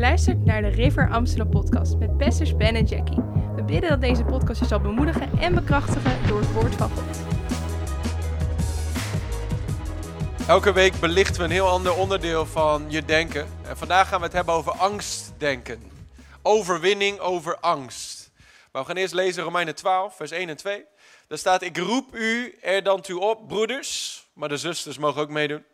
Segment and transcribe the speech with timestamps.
[0.00, 3.22] luistert naar de River Amsterdam podcast met pastors Ben en Jackie.
[3.56, 7.18] We bidden dat deze podcast je zal bemoedigen en bekrachtigen door het woord van God.
[10.48, 13.46] Elke week belichten we een heel ander onderdeel van je denken.
[13.62, 15.82] En vandaag gaan we het hebben over angstdenken.
[16.42, 18.30] Overwinning over angst.
[18.72, 20.84] Maar we gaan eerst lezen Romeinen 12, vers 1 en 2.
[21.28, 25.30] Daar staat, ik roep u er dan toe op, broeders, maar de zusters mogen ook
[25.30, 25.64] meedoen.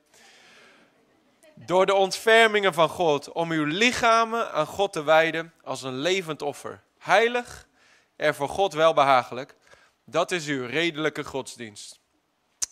[1.64, 6.42] Door de ontfermingen van God, om uw lichamen aan God te wijden als een levend
[6.42, 6.82] offer.
[6.98, 7.66] Heilig
[8.16, 9.54] en voor God welbehagelijk.
[10.04, 11.98] Dat is uw redelijke godsdienst.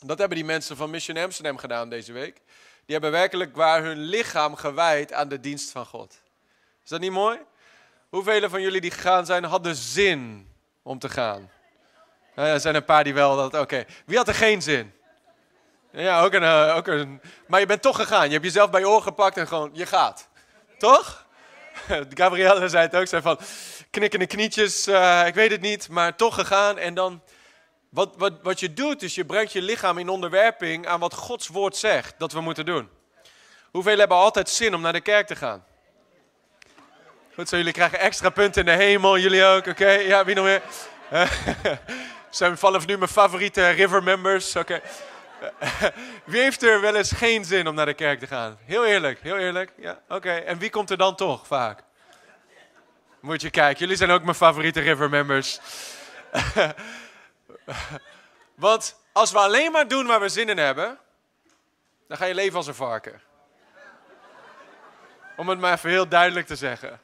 [0.00, 2.40] Dat hebben die mensen van Mission Amsterdam gedaan deze week.
[2.84, 6.22] Die hebben werkelijk waar hun lichaam gewijd aan de dienst van God.
[6.84, 7.38] Is dat niet mooi?
[8.08, 10.48] Hoeveel van jullie die gegaan zijn, hadden zin
[10.82, 11.50] om te gaan?
[12.36, 13.54] Ja, er zijn een paar die wel dat.
[13.54, 14.92] Oké, wie had er geen zin?
[15.96, 17.20] Ja, ook een, uh, ook een.
[17.46, 18.26] Maar je bent toch gegaan.
[18.26, 20.28] Je hebt jezelf bij je oor gepakt en gewoon, je gaat.
[20.78, 21.26] Toch?
[22.14, 23.38] Gabrielle zei het ook, zei van
[23.90, 26.78] knikkende knietjes, uh, ik weet het niet, maar toch gegaan.
[26.78, 27.22] En dan,
[27.88, 31.48] wat, wat, wat je doet, is je brengt je lichaam in onderwerping aan wat Gods
[31.48, 32.88] woord zegt dat we moeten doen.
[33.70, 35.64] Hoeveel hebben altijd zin om naar de kerk te gaan?
[37.34, 39.90] Goed zo, jullie krijgen extra punten in de hemel, jullie ook, oké?
[39.90, 40.62] Ja, wie nog meer?
[42.30, 44.80] zijn vanaf nu mijn favoriete river members, oké?
[46.24, 48.58] Wie heeft er wel eens geen zin om naar de kerk te gaan?
[48.64, 49.72] Heel eerlijk, heel eerlijk.
[49.76, 50.32] Ja, oké.
[50.32, 51.82] En wie komt er dan toch vaak?
[53.20, 55.60] Moet je kijken, jullie zijn ook mijn favoriete river members.
[58.54, 60.98] Want als we alleen maar doen waar we zin in hebben,
[62.08, 63.20] dan ga je leven als een varken.
[65.36, 67.00] Om het maar even heel duidelijk te zeggen.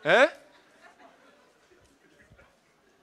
[0.00, 0.24] Hè?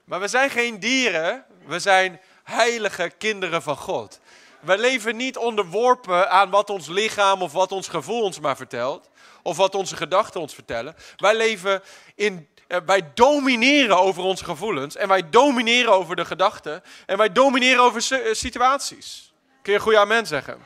[0.03, 4.19] Maar we zijn geen dieren, we zijn heilige kinderen van God.
[4.61, 9.09] We leven niet onderworpen aan wat ons lichaam of wat ons gevoel ons maar vertelt.
[9.43, 10.95] Of wat onze gedachten ons vertellen.
[11.17, 11.81] Wij leven
[12.15, 12.49] in.
[12.85, 14.95] Wij domineren over onze gevoelens.
[14.95, 16.83] En wij domineren over de gedachten.
[17.05, 18.01] En wij domineren over
[18.31, 19.33] situaties.
[19.61, 20.59] Kun je een goede amen zeggen?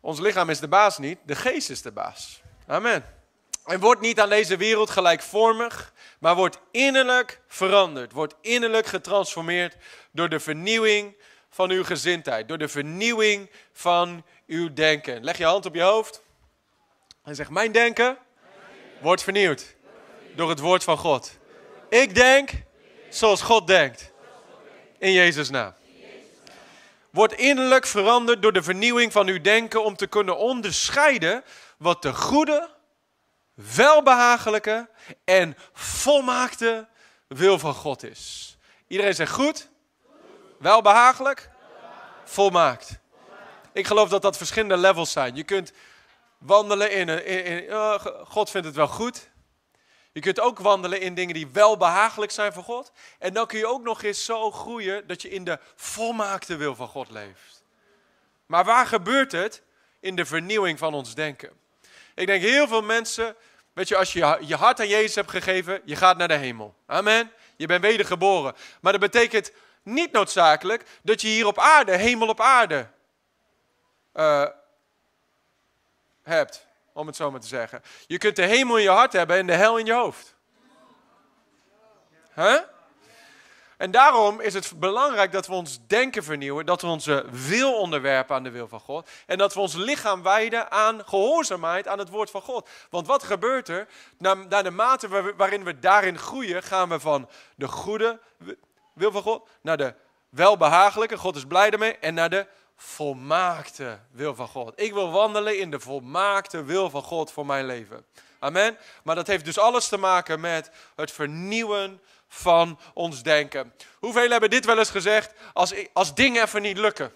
[0.00, 2.40] Ons lichaam is de baas niet, de geest is de baas.
[2.66, 3.15] Amen.
[3.66, 8.12] En wordt niet aan deze wereld gelijkvormig, maar wordt innerlijk veranderd.
[8.12, 9.76] Wordt innerlijk getransformeerd
[10.10, 11.16] door de vernieuwing
[11.50, 12.48] van uw gezindheid.
[12.48, 15.24] Door de vernieuwing van uw denken.
[15.24, 16.22] Leg je hand op je hoofd
[17.24, 18.18] en zeg: Mijn denken
[19.00, 19.74] wordt vernieuwd
[20.34, 21.38] door het woord van God.
[21.88, 22.50] Ik denk
[23.08, 24.12] zoals God denkt.
[24.98, 25.74] In Jezus' naam.
[27.10, 31.44] Wordt innerlijk veranderd door de vernieuwing van uw denken om te kunnen onderscheiden
[31.78, 32.75] wat de goede,
[33.56, 34.88] welbehagelijke
[35.24, 36.88] en volmaakte
[37.28, 38.56] wil van God is.
[38.86, 39.68] Iedereen zegt goed,
[40.58, 41.50] welbehagelijk,
[42.24, 42.98] volmaakt.
[43.72, 45.36] Ik geloof dat dat verschillende levels zijn.
[45.36, 45.72] Je kunt
[46.38, 49.28] wandelen in, in oh, God vindt het wel goed.
[50.12, 52.92] Je kunt ook wandelen in dingen die wel behagelijk zijn voor God.
[53.18, 56.74] En dan kun je ook nog eens zo groeien dat je in de volmaakte wil
[56.74, 57.64] van God leeft.
[58.46, 59.62] Maar waar gebeurt het?
[60.00, 61.50] In de vernieuwing van ons denken.
[62.16, 63.36] Ik denk heel veel mensen,
[63.72, 66.74] weet je, als je je hart aan Jezus hebt gegeven, je gaat naar de hemel.
[66.86, 67.32] Amen.
[67.56, 68.54] Je bent wedergeboren.
[68.80, 72.88] Maar dat betekent niet noodzakelijk dat je hier op aarde, hemel op aarde,
[74.14, 74.46] uh,
[76.22, 76.66] hebt.
[76.92, 77.82] Om het zo maar te zeggen.
[78.06, 80.34] Je kunt de hemel in je hart hebben en de hel in je hoofd.
[82.34, 82.60] Huh?
[83.76, 88.36] En daarom is het belangrijk dat we ons denken vernieuwen, dat we onze wil onderwerpen
[88.36, 92.08] aan de wil van God en dat we ons lichaam wijden aan gehoorzaamheid aan het
[92.08, 92.68] woord van God.
[92.90, 93.88] Want wat gebeurt er?
[94.18, 98.20] Naar, de mate waarin we daarin groeien, gaan we van de goede
[98.92, 99.94] wil van God naar de
[100.28, 104.80] welbehagelijke, God is blij ermee, en naar de volmaakte wil van God.
[104.80, 108.04] Ik wil wandelen in de volmaakte wil van God voor mijn leven.
[108.38, 108.78] Amen.
[109.02, 113.74] Maar dat heeft dus alles te maken met het vernieuwen van ons denken.
[113.98, 117.12] Hoeveel hebben dit wel eens gezegd als, als dingen even niet lukken?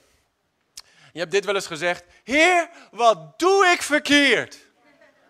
[1.13, 2.05] Je hebt dit wel eens gezegd.
[2.25, 4.55] Heer, wat doe ik verkeerd?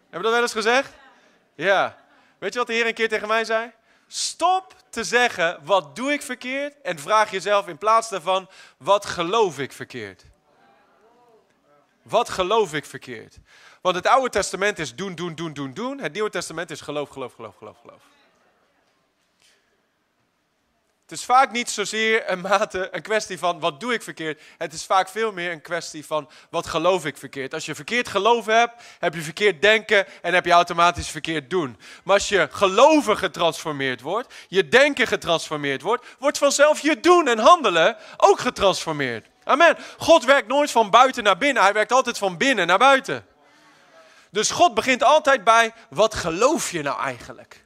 [0.01, 0.93] Hebben we dat wel eens gezegd?
[1.55, 1.97] Ja.
[2.39, 3.73] Weet je wat de Heer een keer tegen mij zei?
[4.07, 6.81] Stop te zeggen, wat doe ik verkeerd?
[6.83, 10.25] En vraag jezelf in plaats daarvan, wat geloof ik verkeerd?
[12.03, 13.39] Wat geloof ik verkeerd?
[13.81, 16.01] Want het Oude Testament is doen, doen, doen, doen, doen.
[16.01, 18.03] Het Nieuwe Testament is geloof, geloof, geloof, geloof, geloof.
[21.11, 24.41] Het is vaak niet zozeer een mate een kwestie van wat doe ik verkeerd.
[24.59, 27.55] Het is vaak veel meer een kwestie van wat geloof ik verkeerd.
[27.55, 31.77] Als je verkeerd geloven hebt, heb je verkeerd denken en heb je automatisch verkeerd doen.
[32.05, 37.39] Maar als je geloven getransformeerd wordt, je denken getransformeerd wordt, wordt vanzelf je doen en
[37.39, 39.27] handelen ook getransformeerd.
[39.45, 39.77] Amen.
[39.99, 43.27] God werkt nooit van buiten naar binnen, hij werkt altijd van binnen naar buiten.
[44.31, 47.60] Dus God begint altijd bij, wat geloof je nou eigenlijk?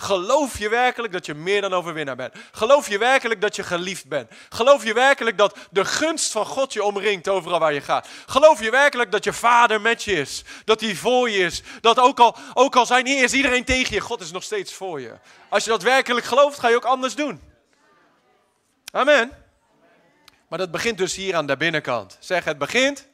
[0.00, 2.34] Geloof je werkelijk dat je meer dan overwinnaar bent?
[2.52, 4.30] Geloof je werkelijk dat je geliefd bent?
[4.48, 8.08] Geloof je werkelijk dat de gunst van God je omringt overal waar je gaat?
[8.26, 10.44] Geloof je werkelijk dat je vader met je is?
[10.64, 11.62] Dat hij voor je is?
[11.80, 14.74] Dat ook al, ook al zijn hier is iedereen tegen je, God is nog steeds
[14.74, 15.14] voor je.
[15.48, 17.40] Als je dat werkelijk gelooft, ga je ook anders doen.
[18.92, 19.30] Amen.
[20.48, 22.16] Maar dat begint dus hier aan de binnenkant.
[22.20, 23.08] Zeg, het begint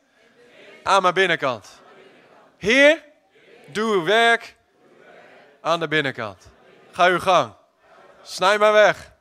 [0.83, 1.69] aan mijn binnenkant.
[2.59, 3.05] Heer,
[3.67, 4.57] doe uw werk
[5.61, 6.55] aan de binnenkant.
[6.97, 7.53] Ga uw gang.
[8.23, 9.13] Snij maar weg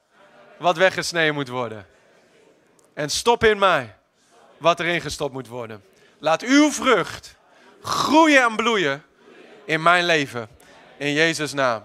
[0.58, 1.88] wat weggesneden moet worden.
[2.94, 3.96] En stop in mij
[4.58, 5.84] wat erin gestopt moet worden.
[6.20, 7.36] Laat uw vrucht
[7.82, 9.04] groeien en bloeien
[9.66, 10.50] in mijn leven.
[10.98, 11.84] In Jezus' naam.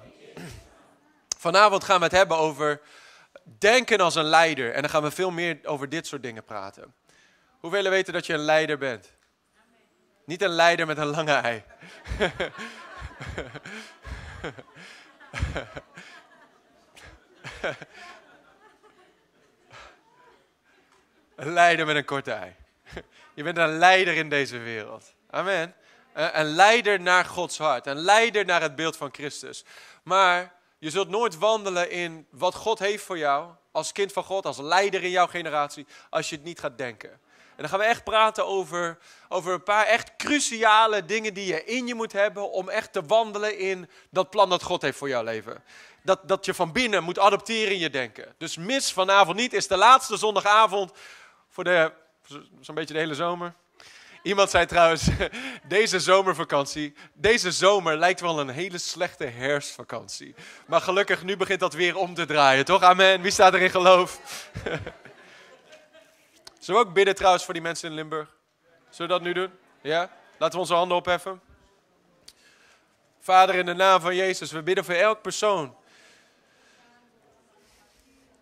[1.38, 2.80] Vanavond gaan we het hebben over
[3.58, 4.72] denken als een leider.
[4.72, 6.94] En dan gaan we veel meer over dit soort dingen praten.
[7.60, 9.12] Hoeveel weten dat je een leider bent?
[10.24, 11.62] Niet een leider met een lange ei.
[21.36, 22.54] een leider met een korte ei.
[23.34, 25.14] Je bent een leider in deze wereld.
[25.30, 25.74] Amen.
[26.12, 27.86] Een leider naar Gods hart.
[27.86, 29.64] Een leider naar het beeld van Christus.
[30.02, 33.50] Maar je zult nooit wandelen in wat God heeft voor jou.
[33.72, 35.86] Als kind van God, als leider in jouw generatie.
[36.10, 37.20] Als je het niet gaat denken.
[37.60, 38.98] En dan gaan we echt praten over,
[39.28, 43.02] over een paar echt cruciale dingen die je in je moet hebben om echt te
[43.02, 45.64] wandelen in dat plan dat God heeft voor jouw leven.
[46.02, 48.34] Dat, dat je van binnen moet adopteren in je denken.
[48.38, 50.92] Dus mis vanavond niet, is de laatste zondagavond
[51.48, 51.92] voor de,
[52.60, 53.54] zo'n beetje de hele zomer.
[54.22, 55.08] Iemand zei trouwens,
[55.68, 60.34] deze zomervakantie, deze zomer lijkt wel een hele slechte herfstvakantie.
[60.66, 62.82] Maar gelukkig, nu begint dat weer om te draaien, toch?
[62.82, 63.20] Amen.
[63.20, 64.20] Wie staat er in geloof?
[66.60, 68.28] Zullen we ook bidden trouwens voor die mensen in Limburg?
[68.90, 69.50] Zullen we dat nu doen?
[69.80, 70.10] Ja?
[70.38, 71.40] Laten we onze handen opheffen.
[73.20, 75.74] Vader, in de naam van Jezus, we bidden voor elk persoon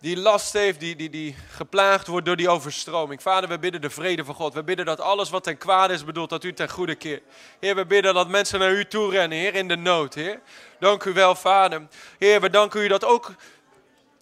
[0.00, 3.22] die last heeft, die, die, die geplaagd wordt door die overstroming.
[3.22, 4.54] Vader, we bidden de vrede van God.
[4.54, 7.22] We bidden dat alles wat ten kwade is bedoeld, dat u ten goede keert.
[7.60, 10.40] Heer, we bidden dat mensen naar u toe rennen, Heer, in de nood, Heer.
[10.78, 11.86] Dank u wel, Vader.
[12.18, 13.34] Heer, we danken u dat ook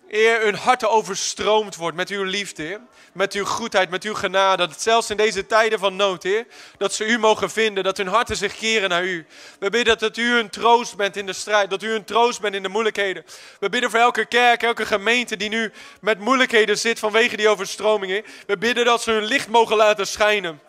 [0.09, 2.81] Heer, hun harten overstroomd wordt met uw liefde.
[3.13, 4.67] Met uw goedheid, met uw genade.
[4.67, 6.47] Dat zelfs in deze tijden van nood, Heer,
[6.79, 7.85] dat ze u mogen vinden.
[7.85, 9.27] Dat hun harten zich keren naar u.
[9.59, 11.71] We bidden dat u een troost bent in de strijd.
[11.71, 13.25] Dat u een troost bent in de moeilijkheden.
[13.61, 18.13] We bidden voor elke kerk, elke gemeente die nu met moeilijkheden zit vanwege die overstroming,
[18.13, 18.25] Heer.
[18.47, 20.61] We bidden dat ze hun licht mogen laten schijnen.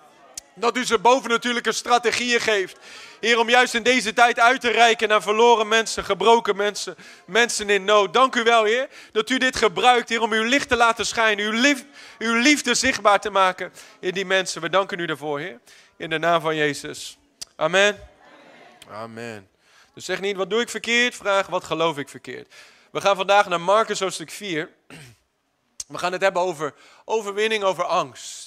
[0.60, 2.78] Dat u ze bovennatuurlijke strategieën geeft.
[3.20, 6.96] Heer, om juist in deze tijd uit te reiken naar verloren mensen, gebroken mensen,
[7.26, 8.14] mensen in nood.
[8.14, 11.46] Dank u wel, Heer, dat u dit gebruikt, Heer, om uw licht te laten schijnen,
[11.46, 11.86] uw, lief,
[12.18, 14.62] uw liefde zichtbaar te maken in die mensen.
[14.62, 15.60] We danken u daarvoor, Heer,
[15.98, 17.18] in de naam van Jezus.
[17.56, 18.00] Amen.
[18.92, 19.48] Amen.
[19.94, 21.16] Dus zeg niet, wat doe ik verkeerd?
[21.16, 22.54] Vraag, wat geloof ik verkeerd?
[22.92, 24.70] We gaan vandaag naar Marcus hoofdstuk 4.
[25.88, 26.74] We gaan het hebben over
[27.06, 28.47] overwinning over angst.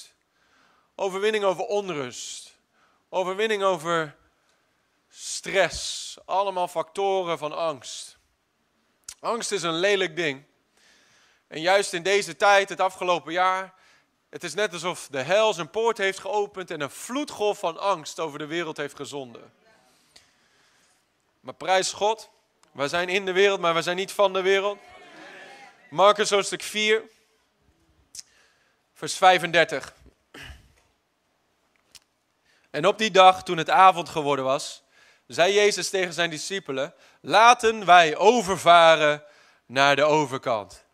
[1.01, 2.55] Overwinning over onrust.
[3.09, 4.15] Overwinning over
[5.09, 6.17] stress.
[6.25, 8.17] Allemaal factoren van angst.
[9.19, 10.43] Angst is een lelijk ding.
[11.47, 13.73] En juist in deze tijd, het afgelopen jaar,
[14.29, 18.19] het is net alsof de hel zijn poort heeft geopend en een vloedgolf van angst
[18.19, 19.53] over de wereld heeft gezonden.
[21.39, 22.29] Maar prijs God,
[22.71, 24.79] wij zijn in de wereld, maar wij zijn niet van de wereld.
[25.89, 27.03] Marcus hoofdstuk 4,
[28.93, 29.99] vers 35.
[32.71, 34.83] En op die dag, toen het avond geworden was,
[35.27, 39.23] zei Jezus tegen zijn discipelen: Laten wij overvaren
[39.65, 40.85] naar de overkant.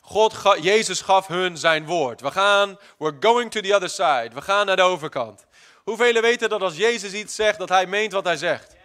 [0.00, 2.20] God, Jezus gaf hun zijn woord.
[2.20, 4.30] We gaan, we're going to the other side.
[4.34, 5.46] We gaan naar de overkant.
[5.84, 8.76] Hoeveel weten dat als Jezus iets zegt, dat hij meent wat hij zegt?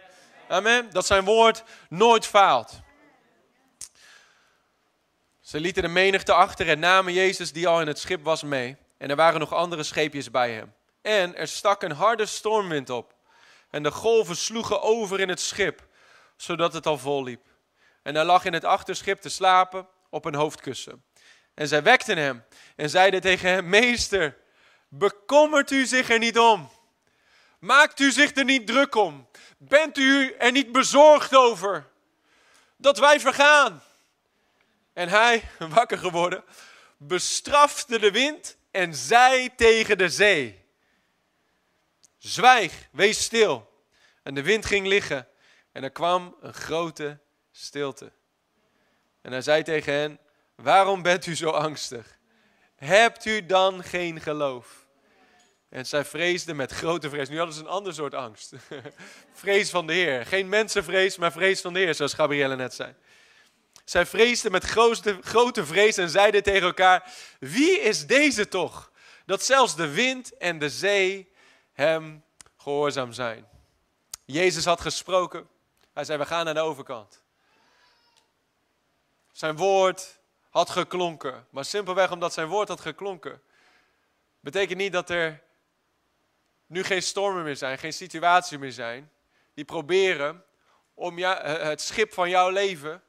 [0.48, 0.90] Amen.
[0.90, 2.80] Dat zijn woord nooit faalt.
[5.40, 8.76] Ze lieten de menigte achter en namen Jezus, die al in het schip was, mee.
[8.98, 10.74] En er waren nog andere scheepjes bij hem.
[11.02, 13.14] En er stak een harde stormwind op.
[13.70, 15.86] En de golven sloegen over in het schip,
[16.36, 17.46] zodat het al vol liep.
[18.02, 21.04] En hij lag in het achterschip te slapen op een hoofdkussen.
[21.54, 22.44] En zij wekten hem
[22.76, 24.36] en zeiden tegen hem: Meester,
[24.88, 26.70] bekommert u zich er niet om?
[27.58, 29.28] Maakt u zich er niet druk om?
[29.58, 31.86] Bent u er niet bezorgd over
[32.76, 33.82] dat wij vergaan?
[34.92, 36.44] En hij, wakker geworden,
[36.96, 40.57] bestrafte de wind en zei tegen de zee:
[42.18, 43.70] Zwijg, wees stil.
[44.22, 45.28] En de wind ging liggen
[45.72, 47.18] en er kwam een grote
[47.50, 48.12] stilte.
[49.20, 50.20] En hij zei tegen hen,
[50.54, 52.18] waarom bent u zo angstig?
[52.74, 54.86] Hebt u dan geen geloof?
[55.68, 57.28] En zij vreesden met grote vrees.
[57.28, 58.52] Nu hadden ze een ander soort angst.
[59.32, 60.26] vrees van de Heer.
[60.26, 62.94] Geen mensenvrees, maar vrees van de Heer, zoals Gabrielle net zei.
[63.84, 68.92] Zij vreesden met grote, grote vrees en zeiden tegen elkaar: Wie is deze toch?
[69.26, 71.32] Dat zelfs de wind en de zee
[71.78, 72.24] hem
[72.56, 73.48] gehoorzaam zijn.
[74.24, 75.48] Jezus had gesproken.
[75.92, 77.22] Hij zei: We gaan naar de overkant.
[79.32, 80.18] Zijn woord
[80.50, 81.46] had geklonken.
[81.50, 83.42] Maar simpelweg omdat zijn woord had geklonken,
[84.40, 85.42] betekent niet dat er
[86.66, 89.12] nu geen stormen meer zijn, geen situaties meer zijn,
[89.54, 90.44] die proberen
[90.94, 93.02] om het schip van jouw leven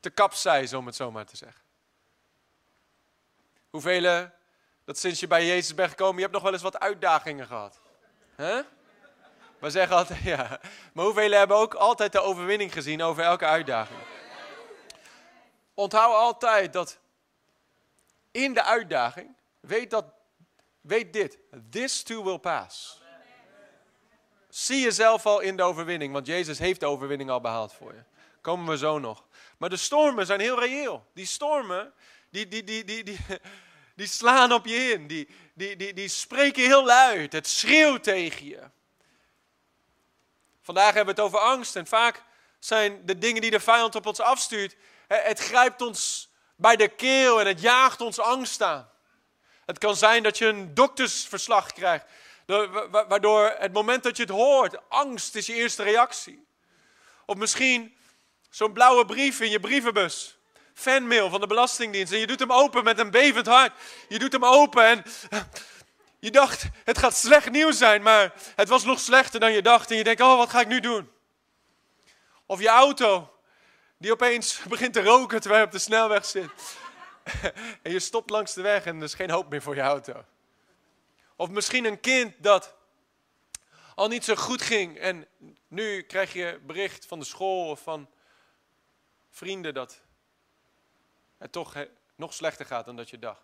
[0.00, 1.62] te kapseizen, om het zo maar te zeggen.
[3.70, 4.30] Hoeveel
[4.84, 7.86] dat sinds je bij Jezus bent gekomen, je hebt nog wel eens wat uitdagingen gehad.
[9.58, 10.60] We zeggen altijd, ja.
[10.92, 13.98] Maar hoeveel hebben ook altijd de overwinning gezien over elke uitdaging?
[15.74, 16.98] Onthoud altijd dat
[18.30, 20.04] in de uitdaging, weet, dat,
[20.80, 21.38] weet dit,
[21.70, 23.02] this too will pass.
[24.48, 28.02] Zie jezelf al in de overwinning, want Jezus heeft de overwinning al behaald voor je.
[28.40, 29.26] Komen we zo nog.
[29.56, 31.06] Maar de stormen zijn heel reëel.
[31.14, 31.92] Die stormen,
[32.30, 33.18] die, die, die, die, die,
[33.94, 35.06] die slaan op je in.
[35.06, 35.28] Die,
[35.58, 37.32] die, die, die spreken heel luid.
[37.32, 38.62] Het schreeuwt tegen je.
[40.62, 41.76] Vandaag hebben we het over angst.
[41.76, 42.22] En vaak
[42.58, 44.76] zijn de dingen die de vijand op ons afstuurt.
[45.06, 48.90] Het grijpt ons bij de keel en het jaagt ons angst aan.
[49.66, 52.04] Het kan zijn dat je een doktersverslag krijgt.
[53.08, 56.46] Waardoor het moment dat je het hoort, angst is je eerste reactie.
[57.26, 57.96] Of misschien
[58.50, 60.37] zo'n blauwe brief in je brievenbus.
[60.78, 62.12] Fanmail van de Belastingdienst.
[62.12, 63.72] En je doet hem open met een bevend hart.
[64.08, 65.04] Je doet hem open en
[66.18, 69.90] je dacht, het gaat slecht nieuws zijn, maar het was nog slechter dan je dacht.
[69.90, 71.10] En je denkt, oh, wat ga ik nu doen?
[72.46, 73.32] Of je auto,
[73.96, 76.50] die opeens begint te roken terwijl je op de snelweg zit.
[77.82, 80.24] en je stopt langs de weg en er is geen hoop meer voor je auto.
[81.36, 82.74] Of misschien een kind dat
[83.94, 85.26] al niet zo goed ging en
[85.68, 88.08] nu krijg je bericht van de school of van
[89.30, 90.06] vrienden dat
[91.38, 91.74] het toch
[92.14, 93.42] nog slechter gaat dan dat je dacht.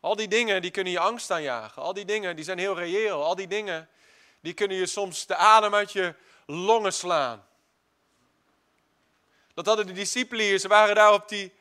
[0.00, 1.82] Al die dingen die kunnen je angst aanjagen.
[1.82, 3.24] Al die dingen die zijn heel reëel.
[3.24, 3.88] Al die dingen
[4.40, 6.14] die kunnen je soms de adem uit je
[6.46, 7.46] longen slaan.
[9.54, 10.60] Dat hadden de discipelen.
[10.60, 11.52] Ze waren daar op die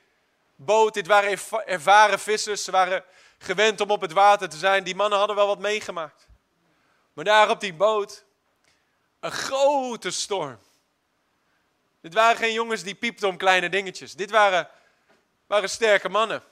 [0.55, 0.93] boot.
[0.93, 2.63] Dit waren ervaren vissers.
[2.63, 3.03] Ze waren
[3.37, 4.83] gewend om op het water te zijn.
[4.83, 6.27] Die mannen hadden wel wat meegemaakt.
[7.13, 8.25] Maar daar op die boot,
[9.19, 10.59] een grote storm.
[12.01, 14.13] Dit waren geen jongens die piepten om kleine dingetjes.
[14.13, 14.69] Dit waren,
[15.47, 16.43] waren sterke mannen.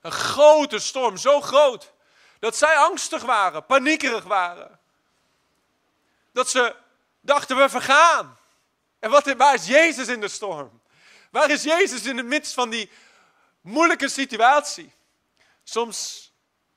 [0.00, 1.92] Een grote storm, zo groot
[2.38, 4.80] dat zij angstig waren, paniekerig waren.
[6.32, 6.74] Dat ze
[7.20, 8.38] dachten, we vergaan.
[8.98, 10.80] En wat, waar is Jezus in de storm?
[11.30, 12.90] Waar is Jezus in de midst van die
[13.60, 14.92] moeilijke situatie?
[15.64, 16.30] Soms,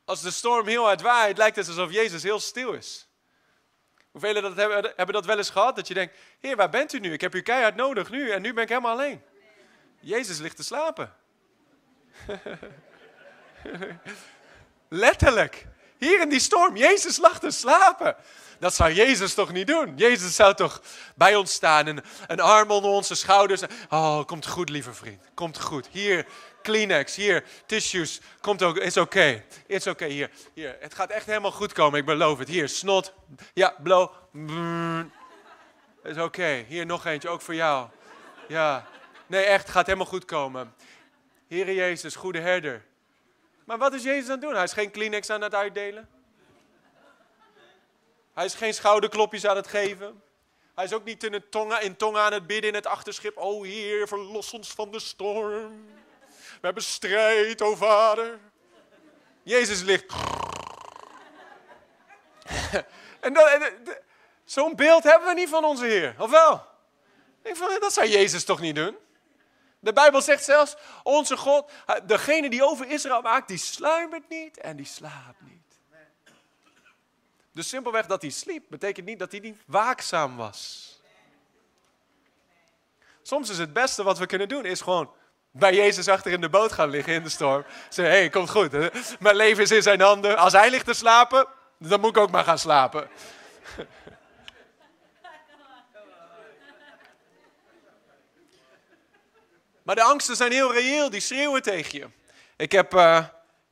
[0.06, 3.08] als de storm heel hard waait, lijkt het alsof Jezus heel stil is.
[4.12, 5.76] Hoeveel dat hebben, hebben dat wel eens gehad?
[5.76, 7.14] Dat je denkt, heer, waar bent u nu?
[7.14, 9.24] Ik heb u keihard nodig nu en nu ben ik helemaal alleen.
[10.06, 11.14] Jezus ligt te slapen.
[14.90, 15.68] Letterlijk.
[15.98, 16.78] Hier in die storm.
[16.78, 18.16] Jezus lag te slapen.
[18.60, 19.98] Dat zou Jezus toch niet doen?
[19.98, 20.82] Jezus zou toch
[21.16, 23.62] bij ons staan en een arm onder onze schouders.
[23.90, 25.24] Oh, komt goed, lieve vriend.
[25.34, 25.88] Komt goed.
[25.92, 26.26] Hier,
[26.62, 27.16] Kleenex.
[27.16, 28.22] Hier, tissues.
[28.42, 28.78] Komt ook.
[28.78, 29.18] Is oké.
[29.18, 29.46] Okay.
[29.66, 29.90] Is oké.
[29.90, 30.10] Okay.
[30.10, 30.78] Hier, hier.
[30.80, 32.00] Het gaat echt helemaal goed komen.
[32.00, 32.48] Ik beloof het.
[32.48, 33.14] Hier, snot.
[33.54, 34.12] Ja, blow.
[36.04, 36.66] Is oké.
[36.68, 37.30] Hier, nog eentje.
[37.30, 37.88] Ook voor jou.
[38.48, 38.94] Ja.
[39.28, 39.64] Nee, echt.
[39.64, 40.76] Het gaat helemaal goed komen.
[41.48, 42.86] Heere Jezus, goede herder.
[43.64, 44.54] Maar wat is Jezus aan het doen?
[44.54, 46.10] Hij is geen Kleenex aan het uitdelen.
[48.34, 50.24] Hij is geen schouderklopjes aan het geven.
[50.76, 53.38] Hij is ook niet in, tongen, in tongen aan het bidden in het achterschip.
[53.38, 55.86] O Heer, verlos ons van de storm.
[56.30, 58.40] We hebben strijd, o Vader.
[59.44, 60.14] Jezus ligt.
[63.20, 63.34] en
[64.46, 66.66] zo'n beeld hebben we niet van onze Heer, of wel?
[67.44, 68.98] Ik van, dat zou Jezus toch niet doen?
[69.86, 71.72] De Bijbel zegt zelfs, onze God,
[72.04, 75.80] degene die over Israël maakt, die sluimert niet en die slaapt niet.
[77.52, 80.92] Dus simpelweg dat hij sliep, betekent niet dat hij niet waakzaam was.
[83.22, 85.12] Soms is het beste wat we kunnen doen, is gewoon
[85.52, 87.66] bij Jezus achter in de boot gaan liggen in de storm.
[87.90, 88.72] Zeggen, hé, hey, komt goed.
[89.20, 90.38] Mijn leven is in zijn handen.
[90.38, 91.48] Als hij ligt te slapen,
[91.80, 93.10] dan moet ik ook maar gaan slapen.
[99.86, 102.08] Maar de angsten zijn heel reëel, die schreeuwen tegen je.
[102.56, 103.26] Ik heb uh,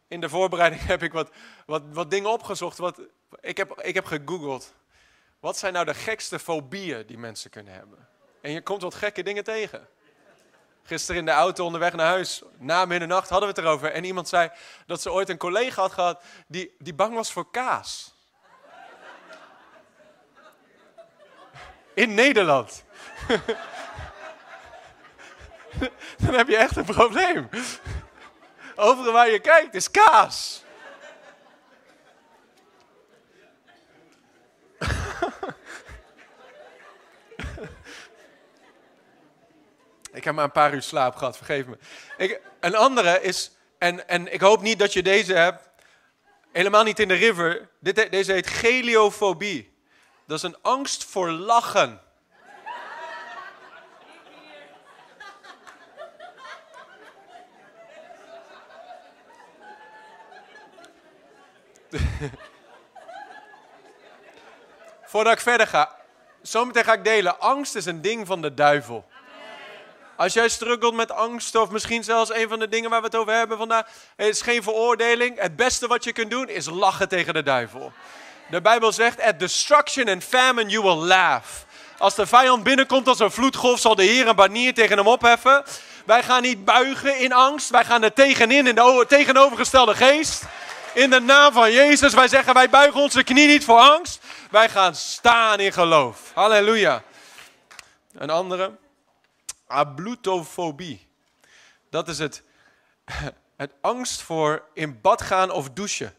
[0.08, 1.30] in de voorbereiding heb ik wat,
[1.66, 2.78] wat, wat dingen opgezocht.
[2.78, 3.02] Wat,
[3.40, 4.74] ik, heb, ik heb gegoogeld.
[5.40, 8.08] Wat zijn nou de gekste fobieën die mensen kunnen hebben?
[8.42, 9.88] En je komt wat gekke dingen tegen.
[10.84, 13.92] Gisteren in de auto onderweg naar huis, na middernacht, hadden we het erover.
[13.92, 14.52] En iemand zei
[14.86, 18.16] dat ze ooit een collega had gehad die, die bang was voor kaas.
[21.94, 22.84] In Nederland.
[26.26, 27.50] Dan heb je echt een probleem.
[28.76, 30.64] Overal waar je kijkt is kaas.
[40.14, 41.78] Ik heb maar een paar uur slaap gehad, vergeef me.
[42.18, 45.70] Ik, een andere is, en, en ik hoop niet dat je deze hebt,
[46.52, 47.70] helemaal niet in de river.
[47.80, 49.74] Dit, deze heet geliofobie.
[50.28, 52.02] Dat is een angst voor lachen.
[65.12, 65.96] Voordat ik verder ga,
[66.42, 67.40] zometeen ga ik delen.
[67.40, 69.06] Angst is een ding van de duivel.
[70.16, 73.16] Als jij struggelt met angst, of misschien zelfs een van de dingen waar we het
[73.16, 75.40] over hebben vandaag, is geen veroordeling.
[75.40, 77.92] Het beste wat je kunt doen is lachen tegen de duivel.
[78.50, 81.50] De Bijbel zegt: At destruction and famine you will laugh.
[81.98, 85.64] Als de vijand binnenkomt als een vloedgolf, zal de Heer een banier tegen hem opheffen.
[86.06, 90.44] Wij gaan niet buigen in angst, wij gaan er tegenin in de tegenovergestelde geest.
[90.94, 94.24] In de naam van Jezus, wij zeggen: wij buigen onze knie niet voor angst.
[94.52, 96.32] Wij gaan staan in geloof.
[96.34, 97.04] Halleluja.
[98.14, 98.72] Een andere
[99.68, 101.08] ablutofobie.
[101.90, 102.44] Dat is het,
[103.56, 106.16] het angst voor in bad gaan of douchen.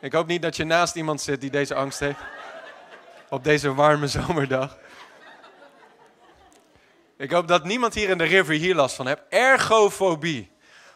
[0.00, 2.20] Ik hoop niet dat je naast iemand zit die deze angst heeft.
[3.28, 4.78] Op deze warme zomerdag.
[7.16, 9.22] Ik hoop dat niemand hier in de river hier last van heeft.
[9.28, 10.50] Ergofobie.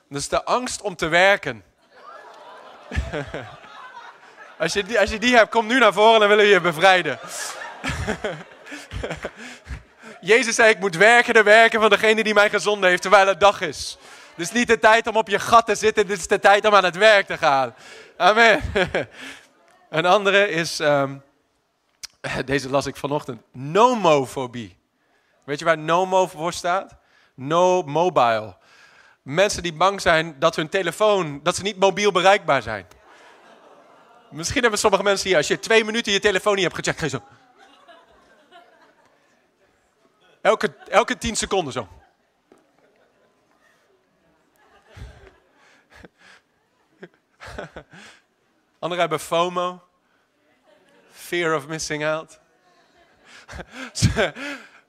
[0.09, 1.66] Dat is de angst om te werken.
[4.59, 6.61] als, je die, als je die hebt, kom nu naar voren en willen we je
[6.61, 7.19] bevrijden.
[10.21, 13.41] Jezus zei, ik moet werken de werken van degene die mij gezonden heeft, terwijl het
[13.41, 13.99] dag is.
[14.37, 16.67] Dit is niet de tijd om op je gat te zitten, dit is de tijd
[16.67, 17.75] om aan het werk te gaan.
[18.17, 18.61] Amen.
[19.91, 21.23] Een andere is, um,
[22.45, 24.77] deze las ik vanochtend, nomofobie.
[25.45, 26.97] Weet je waar nomo voor staat?
[27.35, 28.57] No mobile.
[29.27, 32.87] Mensen die bang zijn dat hun telefoon, dat ze niet mobiel bereikbaar zijn.
[34.31, 37.05] Misschien hebben sommige mensen hier, als je twee minuten je telefoon niet hebt gecheckt, ga
[37.05, 37.23] je zo.
[40.41, 41.89] Elke, elke tien seconden zo.
[48.79, 49.83] Anderen hebben FOMO.
[51.11, 52.41] Fear of missing out.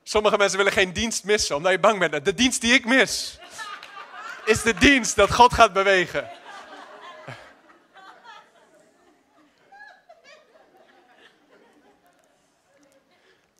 [0.02, 2.24] Sommige mensen willen geen dienst missen, omdat je bang bent.
[2.24, 3.38] De dienst die ik mis,
[4.44, 6.30] is de dienst dat God gaat bewegen.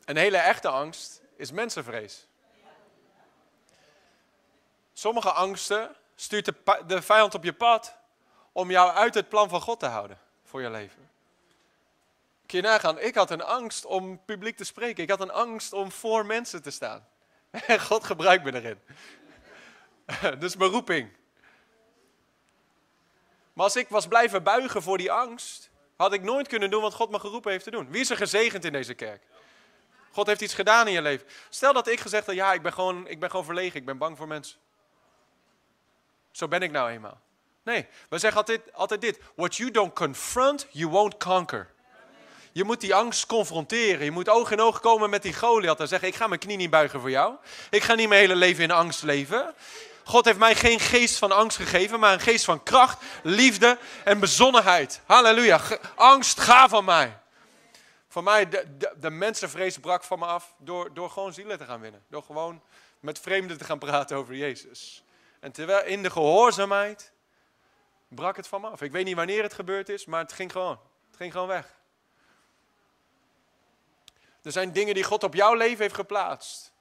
[0.05, 2.27] Een hele echte angst is mensenvrees.
[4.93, 6.51] Sommige angsten stuurt
[6.87, 7.95] de, vijand op je pad
[8.51, 11.09] om jou uit het plan van God te houden voor je leven.
[12.45, 15.03] Kun je nagaan, ik had een angst om publiek te spreken.
[15.03, 17.07] Ik had een angst om voor mensen te staan.
[17.51, 18.79] En God gebruikt me erin.
[20.39, 21.09] Dus beroeping.
[23.53, 26.93] Maar als ik was blijven buigen voor die angst, had ik nooit kunnen doen wat
[26.93, 27.91] God me geroepen heeft te doen.
[27.91, 29.23] Wie is er gezegend in deze kerk?
[30.11, 31.27] God heeft iets gedaan in je leven.
[31.49, 33.97] Stel dat ik gezegd had, ja, ik ben gewoon, ik ben gewoon verlegen, ik ben
[33.97, 34.59] bang voor mensen.
[36.31, 37.19] Zo ben ik nou eenmaal.
[37.63, 39.19] Nee, we zeggen altijd, altijd dit.
[39.35, 41.71] What you don't confront, you won't conquer.
[42.51, 44.05] Je moet die angst confronteren.
[44.05, 46.57] Je moet oog in oog komen met die Goliath en zeggen: Ik ga mijn knie
[46.57, 47.35] niet buigen voor jou.
[47.69, 49.55] Ik ga niet mijn hele leven in angst leven.
[50.03, 54.19] God heeft mij geen geest van angst gegeven, maar een geest van kracht, liefde en
[54.19, 55.01] bezonnenheid.
[55.05, 55.61] Halleluja.
[55.95, 57.19] Angst, ga van mij.
[58.07, 61.79] Voor mij, de, de, mensenvrees brak van me af door, door gewoon zielen te gaan
[61.79, 62.03] winnen.
[62.07, 62.61] Door gewoon
[62.99, 65.03] met vreemden te gaan praten over Jezus.
[65.39, 67.11] En terwijl in de gehoorzaamheid
[68.07, 68.81] brak het van me af.
[68.81, 70.79] Ik weet niet wanneer het gebeurd is, maar het ging gewoon.
[71.07, 71.77] Het ging gewoon weg.
[74.41, 76.73] Er zijn dingen die God op jouw leven heeft geplaatst.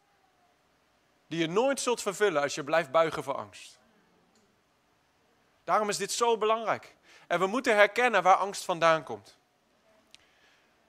[1.29, 3.79] Die je nooit zult vervullen als je blijft buigen voor angst.
[5.65, 6.97] Daarom is dit zo belangrijk.
[7.27, 9.37] En we moeten herkennen waar angst vandaan komt.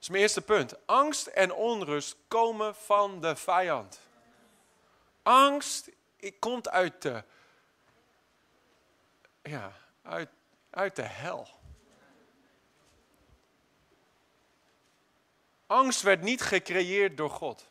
[0.00, 0.86] is mijn eerste punt.
[0.86, 4.00] Angst en onrust komen van de vijand.
[5.22, 5.90] Angst
[6.38, 7.24] komt uit de,
[9.42, 9.72] ja,
[10.02, 10.28] uit,
[10.70, 11.48] uit de hel.
[15.66, 17.69] Angst werd niet gecreëerd door God.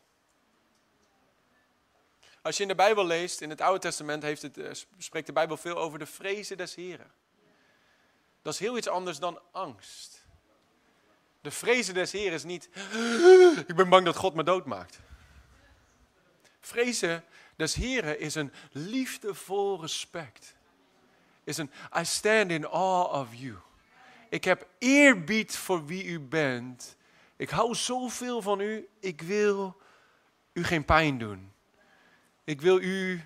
[2.42, 5.34] Als je in de Bijbel leest, in het Oude Testament heeft het, eh, spreekt de
[5.34, 7.12] Bijbel veel over de vrezen des Heren.
[8.42, 10.28] Dat is heel iets anders dan angst.
[11.42, 12.70] De vrezen des Heer is niet,
[13.68, 15.00] ik ben bang dat God me doodmaakt.
[16.60, 17.24] Vrezen,
[17.56, 20.56] des Heren is een liefdevol respect.
[21.44, 23.58] Is een I stand in awe of you.
[24.30, 26.96] Ik heb eerbied voor wie u bent.
[27.36, 28.88] Ik hou zoveel van u.
[29.00, 29.82] Ik wil
[30.54, 31.52] u geen pijn doen.
[32.50, 33.24] Ik wil u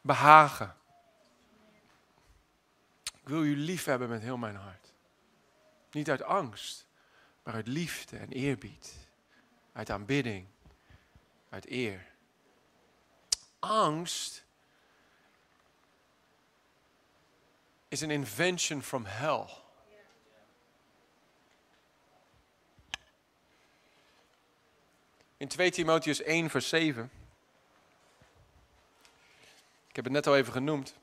[0.00, 0.76] behagen.
[3.04, 4.92] Ik wil u lief hebben met heel mijn hart.
[5.90, 6.86] Niet uit angst,
[7.42, 9.08] maar uit liefde en eerbied.
[9.72, 10.46] Uit aanbidding,
[11.48, 12.06] uit eer.
[13.58, 14.44] Angst
[17.88, 19.46] is een invention from hell.
[25.36, 27.10] In 2 Timotheus 1, vers 7.
[29.96, 30.94] Ik heb het net al even genoemd.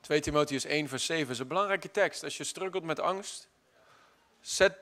[0.00, 2.24] 2 Timotheus 1, vers 7 is een belangrijke tekst.
[2.24, 3.48] Als je struggelt met angst,
[4.40, 4.76] zet,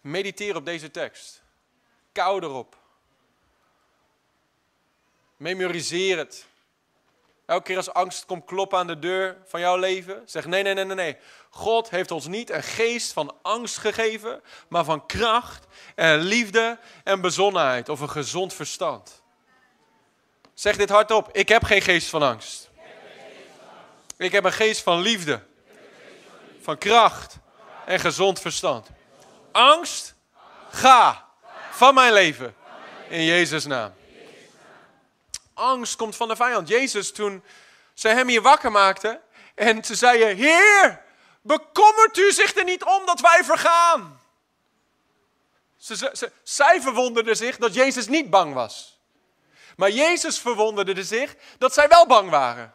[0.00, 1.42] mediteer op deze tekst.
[2.12, 2.76] Kou erop.
[5.36, 6.46] Memoriseer het.
[7.46, 10.74] Elke keer als angst komt kloppen aan de deur van jouw leven, zeg nee, nee,
[10.74, 11.16] nee, nee, nee.
[11.50, 17.20] God heeft ons niet een geest van angst gegeven, maar van kracht en liefde en
[17.20, 19.26] bezonnenheid of een gezond verstand.
[20.58, 22.68] Zeg dit hardop, ik heb geen geest van angst.
[24.16, 25.42] Ik heb een geest van liefde,
[26.60, 27.36] van kracht
[27.86, 28.88] en gezond verstand.
[29.52, 30.14] Angst,
[30.70, 31.28] ga
[31.70, 32.54] van mijn leven
[33.08, 33.92] in Jezus' naam
[35.58, 36.68] angst komt van de vijand.
[36.68, 37.44] Jezus, toen
[37.94, 39.20] ze hem hier wakker maakten
[39.54, 41.02] en ze zeiden, Heer,
[41.42, 44.20] bekommert u zich er niet om dat wij vergaan?
[45.76, 48.97] Ze, ze, zij verwonderden zich dat Jezus niet bang was.
[49.78, 52.74] Maar Jezus verwonderde zich dat zij wel bang waren.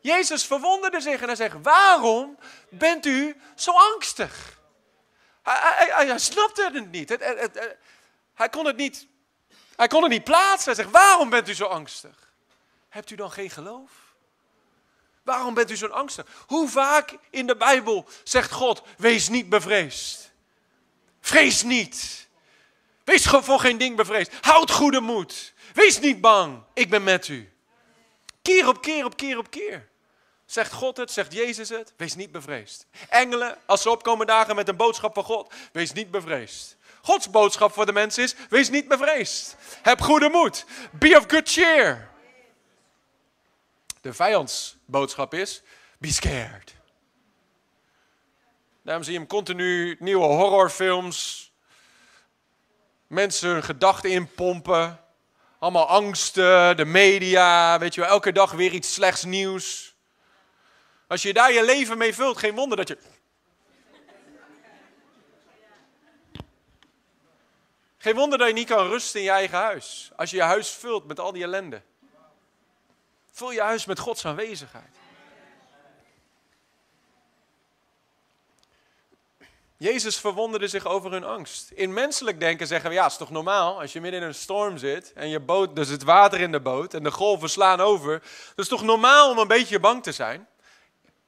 [0.00, 2.38] Jezus verwonderde zich en hij zegt, waarom
[2.70, 4.58] bent u zo angstig?
[5.42, 7.08] Hij, hij, hij snapte het niet.
[8.34, 9.06] hij kon het niet
[9.76, 10.64] hij kon het niet plaatsen.
[10.64, 12.32] Hij zegt, waarom bent u zo angstig?
[12.88, 13.90] Hebt u dan geen geloof?
[15.22, 16.26] Waarom bent u zo angstig?
[16.46, 20.30] Hoe vaak in de Bijbel zegt God, wees niet bevreesd.
[21.20, 22.28] Vrees niet.
[23.04, 24.32] Wees voor geen ding bevreesd.
[24.40, 25.54] Houd goede moed.
[25.76, 26.62] Wees niet bang.
[26.72, 27.52] Ik ben met u.
[28.42, 29.88] Keer op keer op keer op keer.
[30.44, 32.86] Zegt God het, zegt Jezus het, wees niet bevreesd.
[33.08, 36.76] Engelen, als ze opkomen dagen met een boodschap van God, wees niet bevreesd.
[37.02, 39.56] Gods boodschap voor de mens is: wees niet bevreesd.
[39.82, 40.64] Heb goede moed.
[40.92, 42.10] Be of good cheer.
[44.00, 45.62] De vijandsboodschap is:
[45.98, 46.74] be scared.
[48.82, 51.50] Daarom zie je hem continu nieuwe horrorfilms.
[53.06, 55.05] Mensen hun gedachten inpompen.
[55.58, 59.94] Allemaal angsten, de media, weet je wel, elke dag weer iets slechts nieuws.
[61.06, 62.98] Als je daar je leven mee vult, geen wonder dat je
[67.98, 70.10] Geen wonder dat je niet kan rusten in je eigen huis.
[70.16, 71.82] Als je je huis vult met al die ellende.
[73.32, 74.96] Vul je huis met Gods aanwezigheid.
[79.78, 81.70] Jezus verwonderde zich over hun angst.
[81.70, 84.34] In menselijk denken zeggen we, ja, het is toch normaal als je midden in een
[84.34, 87.80] storm zit en je boot, er zit water in de boot en de golven slaan
[87.80, 88.12] over.
[88.12, 90.48] Het is toch normaal om een beetje bang te zijn?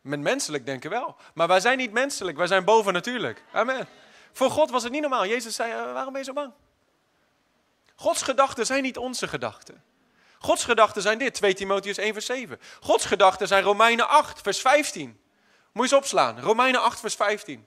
[0.01, 1.17] Met menselijk denken wel.
[1.35, 3.43] Maar wij zijn niet menselijk, wij zijn boven natuurlijk.
[3.53, 3.89] Amen.
[4.33, 5.27] Voor God was het niet normaal.
[5.27, 6.53] Jezus zei, eh, waarom ben je zo bang?
[7.95, 9.83] Gods gedachten zijn niet onze gedachten.
[10.39, 12.61] Gods gedachten zijn dit, 2 Timotheus 1 vers 7.
[12.81, 15.21] Gods gedachten zijn Romeinen 8 vers 15.
[15.73, 17.67] Moet je eens opslaan, Romeinen 8 vers 15.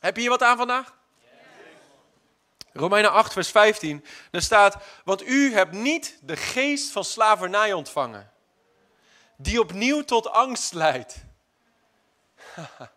[0.00, 0.96] Heb je hier wat aan vandaag?
[2.72, 4.04] Romeinen 8 vers 15.
[4.30, 8.32] Daar staat, want u hebt niet de geest van slavernij ontvangen.
[9.36, 11.16] Die opnieuw tot angst leidt.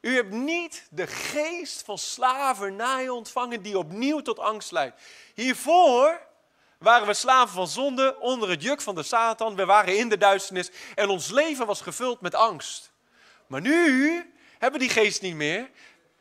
[0.00, 5.00] U hebt niet de geest van slavernij ontvangen die opnieuw tot angst leidt.
[5.34, 6.20] Hiervoor
[6.78, 9.56] waren we slaven van zonde onder het juk van de Satan.
[9.56, 12.92] We waren in de duisternis en ons leven was gevuld met angst.
[13.46, 15.70] Maar nu hebben we die geest niet meer.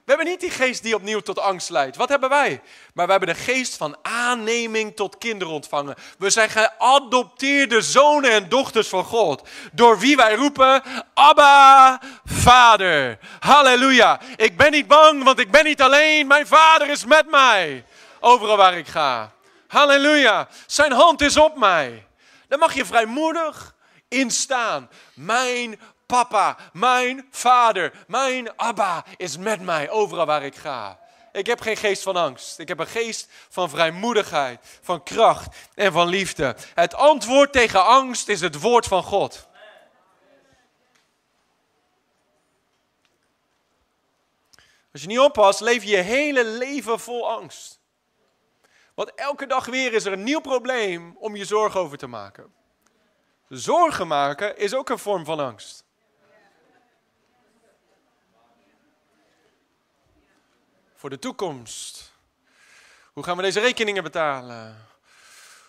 [0.05, 1.95] We hebben niet die geest die opnieuw tot angst leidt.
[1.95, 2.61] Wat hebben wij?
[2.93, 5.95] Maar we hebben de geest van aanneming tot kinderen ontvangen.
[6.17, 9.47] We zijn geadopteerde zonen en dochters van God.
[9.71, 13.19] Door wie wij roepen, Abba, Vader.
[13.39, 14.19] Halleluja.
[14.35, 16.27] Ik ben niet bang, want ik ben niet alleen.
[16.27, 17.85] Mijn Vader is met mij.
[18.19, 19.31] Overal waar ik ga.
[19.67, 20.47] Halleluja.
[20.65, 22.07] Zijn hand is op mij.
[22.47, 23.75] Dan mag je vrijmoedig
[24.07, 24.89] instaan.
[25.13, 25.79] Mijn
[26.13, 30.99] Papa, mijn vader, mijn Abba is met mij overal waar ik ga.
[31.31, 32.59] Ik heb geen geest van angst.
[32.59, 36.55] Ik heb een geest van vrijmoedigheid, van kracht en van liefde.
[36.73, 39.47] Het antwoord tegen angst is het woord van God.
[44.91, 47.79] Als je niet oppast, leef je je hele leven vol angst.
[48.93, 52.53] Want elke dag weer is er een nieuw probleem om je zorgen over te maken.
[53.49, 55.83] Zorgen maken is ook een vorm van angst.
[61.03, 62.13] Voor de toekomst.
[63.13, 64.85] Hoe gaan we deze rekeningen betalen?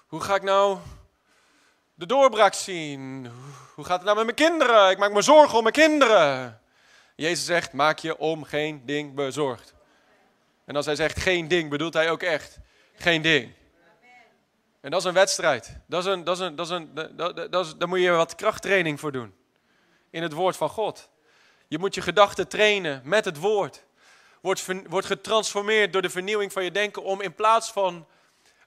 [0.07, 0.79] Hoe ga ik nou
[1.94, 3.31] de doorbraak zien?
[3.75, 4.90] Hoe gaat het nou met mijn kinderen?
[4.90, 6.61] Ik maak me zorgen om mijn kinderen.
[7.16, 9.75] Jezus zegt, maak je om geen ding bezorgd.
[10.64, 12.59] En als hij zegt geen ding, bedoelt hij ook echt
[12.94, 13.53] geen ding.
[14.81, 15.77] En dat is een wedstrijd.
[15.87, 18.11] Dat is een, dat is een, dat is een, dat, dat is, daar moet je
[18.11, 19.35] wat krachttraining voor doen.
[20.11, 21.09] In het woord van God.
[21.68, 23.85] Je moet je gedachten trainen met het woord.
[24.44, 28.07] Wordt, wordt getransformeerd door de vernieuwing van je denken om in plaats van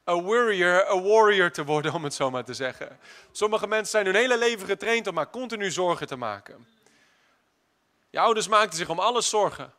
[0.09, 2.99] a warrior, a warrior te worden, om het zo maar te zeggen.
[3.31, 6.67] Sommige mensen zijn hun hele leven getraind om maar continu zorgen te maken.
[8.09, 9.73] Je ouders maakten zich om alles zorgen.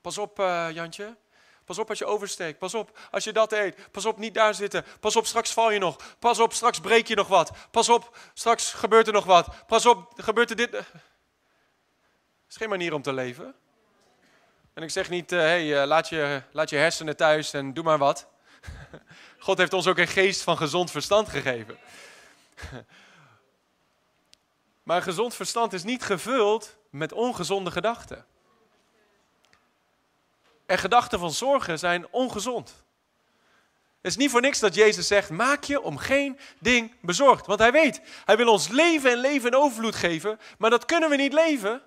[0.00, 1.16] Pas op, uh, Jantje.
[1.64, 2.58] Pas op als je oversteekt.
[2.58, 3.90] Pas op als je dat eet.
[3.90, 4.84] Pas op, niet daar zitten.
[5.00, 6.16] Pas op, straks val je nog.
[6.18, 7.50] Pas op, straks breek je nog wat.
[7.70, 9.66] Pas op, straks gebeurt er nog wat.
[9.66, 10.70] Pas op, gebeurt er dit.
[10.72, 10.86] Het
[12.48, 13.61] is geen manier om te leven.
[14.74, 17.84] En ik zeg niet, uh, hey, uh, laat, je, laat je hersenen thuis en doe
[17.84, 18.26] maar wat.
[19.38, 21.78] God heeft ons ook een geest van gezond verstand gegeven.
[24.82, 28.24] Maar gezond verstand is niet gevuld met ongezonde gedachten.
[30.66, 32.84] En gedachten van zorgen zijn ongezond.
[34.00, 37.46] Het is niet voor niks dat Jezus zegt: maak je om geen ding bezorgd.
[37.46, 40.40] Want hij weet, hij wil ons leven en leven in overvloed geven.
[40.58, 41.82] Maar dat kunnen we niet leven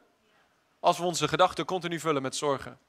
[0.86, 2.80] als we onze gedachten continu vullen met zorgen.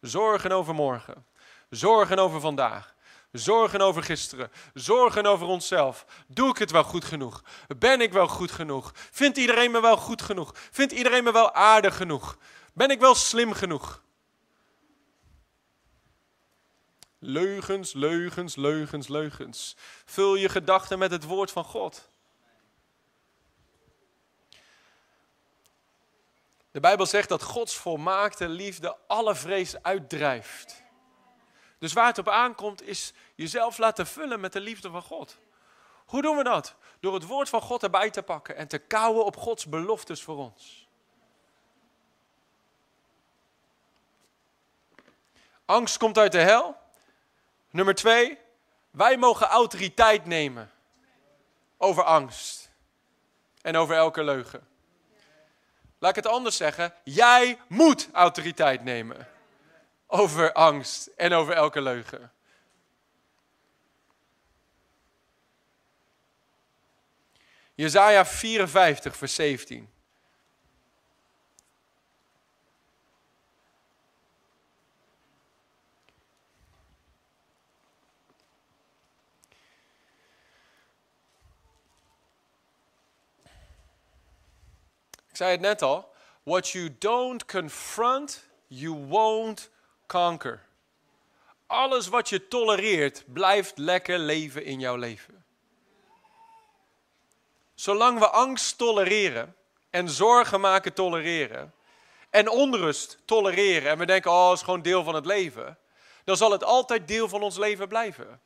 [0.00, 1.24] Zorgen over morgen.
[1.68, 2.94] Zorgen over vandaag.
[3.32, 4.50] Zorgen over gisteren.
[4.74, 6.06] Zorgen over onszelf.
[6.26, 7.42] Doe ik het wel goed genoeg?
[7.78, 8.92] Ben ik wel goed genoeg?
[8.94, 10.54] Vindt iedereen me wel goed genoeg?
[10.54, 12.36] Vindt iedereen me wel aardig genoeg?
[12.72, 14.02] Ben ik wel slim genoeg?
[17.18, 19.76] Leugens, leugens, leugens, leugens.
[20.04, 22.09] Vul je gedachten met het woord van God.
[26.70, 30.82] De Bijbel zegt dat Gods volmaakte liefde alle vrees uitdrijft.
[31.78, 35.38] Dus waar het op aankomt is jezelf laten vullen met de liefde van God.
[36.06, 36.74] Hoe doen we dat?
[37.00, 40.36] Door het woord van God erbij te pakken en te kouwen op Gods beloftes voor
[40.36, 40.88] ons.
[45.64, 46.76] Angst komt uit de hel.
[47.70, 48.38] Nummer twee,
[48.90, 50.70] wij mogen autoriteit nemen
[51.76, 52.70] over angst
[53.62, 54.69] en over elke leugen.
[56.00, 59.28] Laat ik het anders zeggen, jij moet autoriteit nemen
[60.06, 62.32] over angst en over elke leugen.
[67.74, 69.90] Jezaja 54, vers 17.
[85.40, 86.12] Zei het net al.
[86.42, 89.70] What you don't confront, you won't
[90.06, 90.62] conquer.
[91.66, 95.44] Alles wat je tolereert, blijft lekker leven in jouw leven.
[97.74, 99.56] Zolang we angst tolereren
[99.90, 101.74] en zorgen maken tolereren
[102.30, 105.78] en onrust tolereren en we denken, oh, het is gewoon deel van het leven,
[106.24, 108.40] dan zal het altijd deel van ons leven blijven.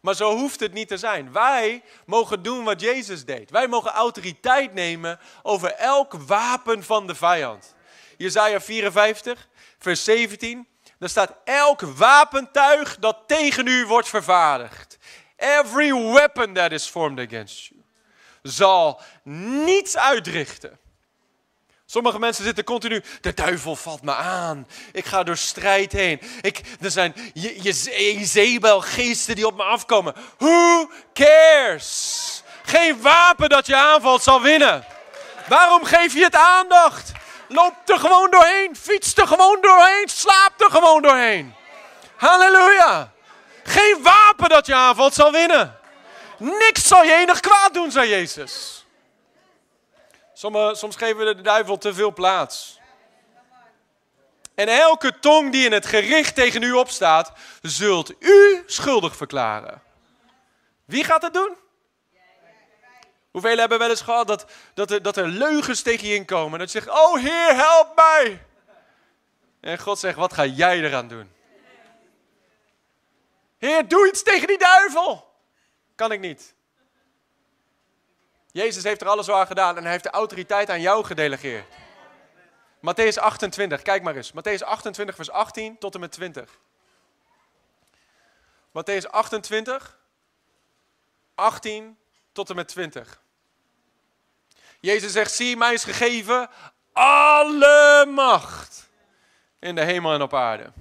[0.00, 1.32] Maar zo hoeft het niet te zijn.
[1.32, 3.50] Wij mogen doen wat Jezus deed.
[3.50, 7.74] Wij mogen autoriteit nemen over elk wapen van de vijand.
[8.16, 10.68] Jezaja 54, vers 17.
[10.98, 14.98] Daar staat elk wapentuig dat tegen u wordt vervaardigd.
[15.36, 17.82] Every weapon that is formed against you.
[18.42, 19.00] Zal
[19.64, 20.78] niets uitrichten.
[21.90, 24.66] Sommige mensen zitten continu, de duivel valt me aan.
[24.92, 26.20] Ik ga door strijd heen.
[26.40, 30.14] Ik, er zijn Jezebel-geesten die op me afkomen.
[30.38, 32.42] Who cares?
[32.62, 34.84] Geen wapen dat je aanvalt zal winnen.
[35.48, 37.12] Waarom geef je het aandacht?
[37.48, 38.76] Loop er gewoon doorheen.
[38.76, 40.08] Fiets er gewoon doorheen.
[40.08, 41.54] Slaap er gewoon doorheen.
[42.16, 43.12] Halleluja.
[43.64, 45.78] Geen wapen dat je aanvalt zal winnen.
[46.38, 48.77] Niks zal je enig kwaad doen, zei Jezus.
[50.38, 52.80] Soms geven we de duivel te veel plaats.
[54.54, 59.82] En elke tong die in het gericht tegen u opstaat, zult u schuldig verklaren.
[60.84, 61.56] Wie gaat het doen?
[63.30, 66.58] Hoeveel hebben wel eens gehad dat, dat, er, dat er leugens tegen je inkomen?
[66.58, 68.46] Dat je zegt, oh Heer, help mij.
[69.60, 71.32] En God zegt, wat ga jij eraan doen?
[73.58, 75.32] Heer, doe iets tegen die duivel.
[75.94, 76.54] Kan ik niet.
[78.58, 81.66] Jezus heeft er alles aan gedaan en hij heeft de autoriteit aan jou gedelegeerd.
[82.78, 84.32] Matthäus 28, kijk maar eens.
[84.32, 86.58] Matthäus 28, vers 18 tot en met 20.
[88.68, 89.98] Matthäus 28,
[91.34, 91.98] 18
[92.32, 93.20] tot en met 20.
[94.80, 96.50] Jezus zegt, zie, mij is gegeven
[96.92, 98.88] alle macht
[99.58, 100.72] in de hemel en op aarde.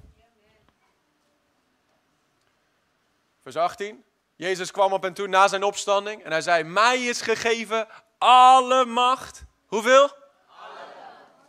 [3.42, 4.06] Vers 18.
[4.38, 8.86] Jezus kwam op en toe na zijn opstanding en hij zei, mij is gegeven alle
[8.86, 9.43] macht.
[9.67, 10.12] Hoeveel?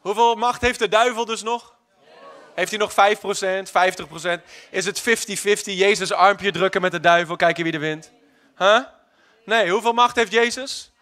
[0.01, 1.77] Hoeveel macht heeft de duivel dus nog?
[2.55, 3.69] Heeft hij nog 5%,
[4.39, 4.43] 50%?
[4.71, 5.63] Is het 50-50?
[5.63, 8.13] Jezus armpje drukken met de duivel, kijken wie er wint?
[8.57, 8.81] Huh?
[9.45, 10.93] Nee, hoeveel macht heeft Jezus?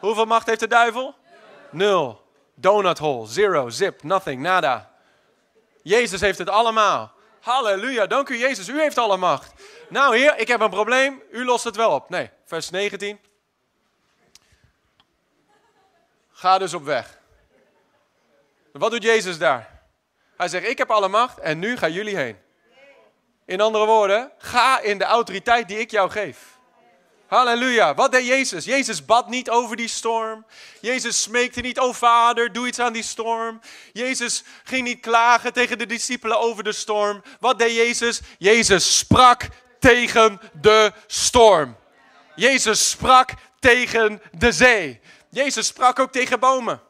[0.00, 1.14] Hoeveel macht heeft de duivel?
[1.70, 2.26] Nul.
[2.54, 4.90] Donut hole, zero, zip, nothing, nada.
[5.82, 7.12] Jezus heeft het allemaal.
[7.40, 9.52] Halleluja, dank u Jezus, u heeft alle macht.
[9.88, 12.10] Nou heer, ik heb een probleem, u lost het wel op.
[12.10, 13.20] Nee, vers 19.
[16.32, 17.18] Ga dus op weg.
[18.72, 19.82] Wat doet Jezus daar?
[20.36, 22.38] Hij zegt, ik heb alle macht en nu gaan jullie heen.
[23.44, 26.57] In andere woorden, ga in de autoriteit die ik jou geef.
[27.28, 27.94] Halleluja.
[27.94, 28.64] Wat deed Jezus?
[28.64, 30.44] Jezus bad niet over die storm.
[30.80, 33.60] Jezus smeekte niet, oh vader, doe iets aan die storm.
[33.92, 37.22] Jezus ging niet klagen tegen de discipelen over de storm.
[37.40, 38.20] Wat deed Jezus?
[38.38, 41.76] Jezus sprak tegen de storm.
[42.34, 45.00] Jezus sprak tegen de zee.
[45.30, 46.80] Jezus sprak ook tegen bomen.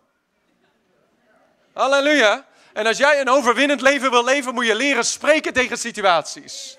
[1.73, 2.47] Halleluja.
[2.73, 6.77] En als jij een overwinnend leven wil leven, moet je leren spreken tegen situaties.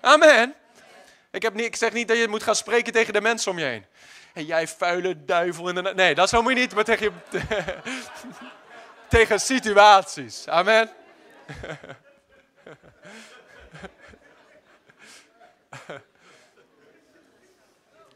[0.00, 0.54] Amen.
[1.30, 3.58] Ik, heb niet, ik zeg niet dat je moet gaan spreken tegen de mensen om
[3.58, 3.86] je heen.
[4.32, 5.82] En jij vuile duivel in de...
[5.94, 7.40] Nee, dat zo moet je niet, maar tegen, je,
[9.08, 10.48] tegen situaties.
[10.48, 10.90] Amen.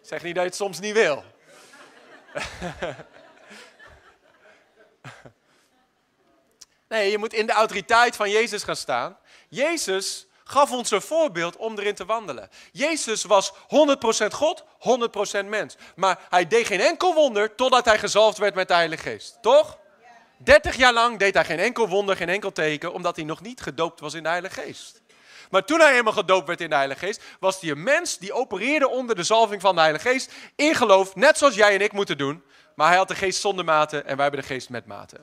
[0.03, 1.25] zeg niet dat je het soms niet wil.
[6.92, 9.18] Nee, je moet in de autoriteit van Jezus gaan staan.
[9.48, 12.49] Jezus gaf ons een voorbeeld om erin te wandelen.
[12.73, 13.57] Jezus was 100%
[14.33, 14.65] God,
[15.43, 15.77] 100% mens.
[15.97, 19.38] Maar hij deed geen enkel wonder totdat hij gezalfd werd met de Heilige Geest.
[19.41, 19.79] Toch?
[20.37, 23.61] 30 jaar lang deed hij geen enkel wonder, geen enkel teken, omdat hij nog niet
[23.61, 25.01] gedoopt was in de Heilige Geest.
[25.51, 28.33] Maar toen hij helemaal gedoopt werd in de Heilige Geest, was hij een mens die
[28.33, 30.33] opereerde onder de zalving van de Heilige Geest.
[30.57, 32.43] In geloof, net zoals jij en ik moeten doen.
[32.75, 35.17] Maar hij had de geest zonder mate en wij hebben de geest met mate.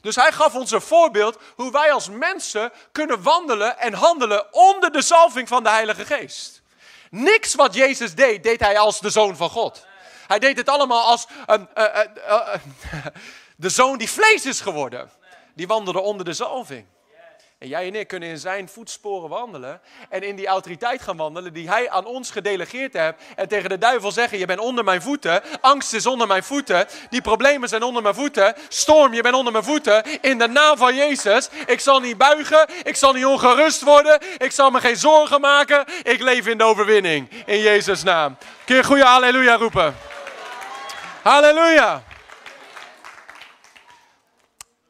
[0.00, 4.92] Dus hij gaf ons een voorbeeld hoe wij als mensen kunnen wandelen en handelen onder
[4.92, 6.62] de zalving van de Heilige Geest.
[7.10, 9.86] Niks wat Jezus deed, deed hij als de zoon van God.
[10.26, 11.84] Hij deed het allemaal als uh, uh,
[12.28, 12.54] uh,
[13.56, 15.10] de zoon die vlees is geworden.
[15.54, 16.86] Die wandelde onder de zalving.
[17.58, 19.80] En jij en ik kunnen in zijn voetsporen wandelen.
[20.08, 23.14] En in die autoriteit gaan wandelen die hij aan ons gedelegeerd heeft.
[23.36, 25.42] En tegen de duivel zeggen, je bent onder mijn voeten.
[25.60, 26.86] Angst is onder mijn voeten.
[27.10, 28.54] Die problemen zijn onder mijn voeten.
[28.68, 30.02] Storm, je bent onder mijn voeten.
[30.20, 31.48] In de naam van Jezus.
[31.66, 32.66] Ik zal niet buigen.
[32.82, 34.20] Ik zal niet ongerust worden.
[34.36, 35.84] Ik zal me geen zorgen maken.
[36.02, 37.28] Ik leef in de overwinning.
[37.46, 38.36] In Jezus' naam.
[38.64, 39.96] Kun je goede halleluja roepen?
[41.22, 42.02] Halleluja.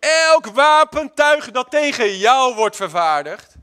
[0.00, 3.54] Elk wapentuig dat tegen jou wordt vervaardigd,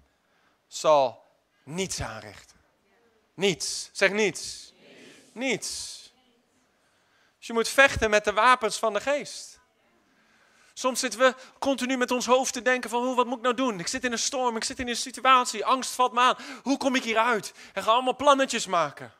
[0.68, 1.24] zal
[1.64, 2.58] niets aanrichten.
[3.34, 3.90] Niets.
[3.92, 4.74] Zeg niets.
[5.32, 5.94] Niets.
[7.38, 9.60] Dus je moet vechten met de wapens van de geest.
[10.74, 13.56] Soms zitten we continu met ons hoofd te denken van, oh, wat moet ik nou
[13.56, 13.80] doen?
[13.80, 16.38] Ik zit in een storm, ik zit in een situatie, angst valt me aan.
[16.64, 17.54] Hoe kom ik hieruit?
[17.74, 19.14] En ga allemaal plannetjes maken.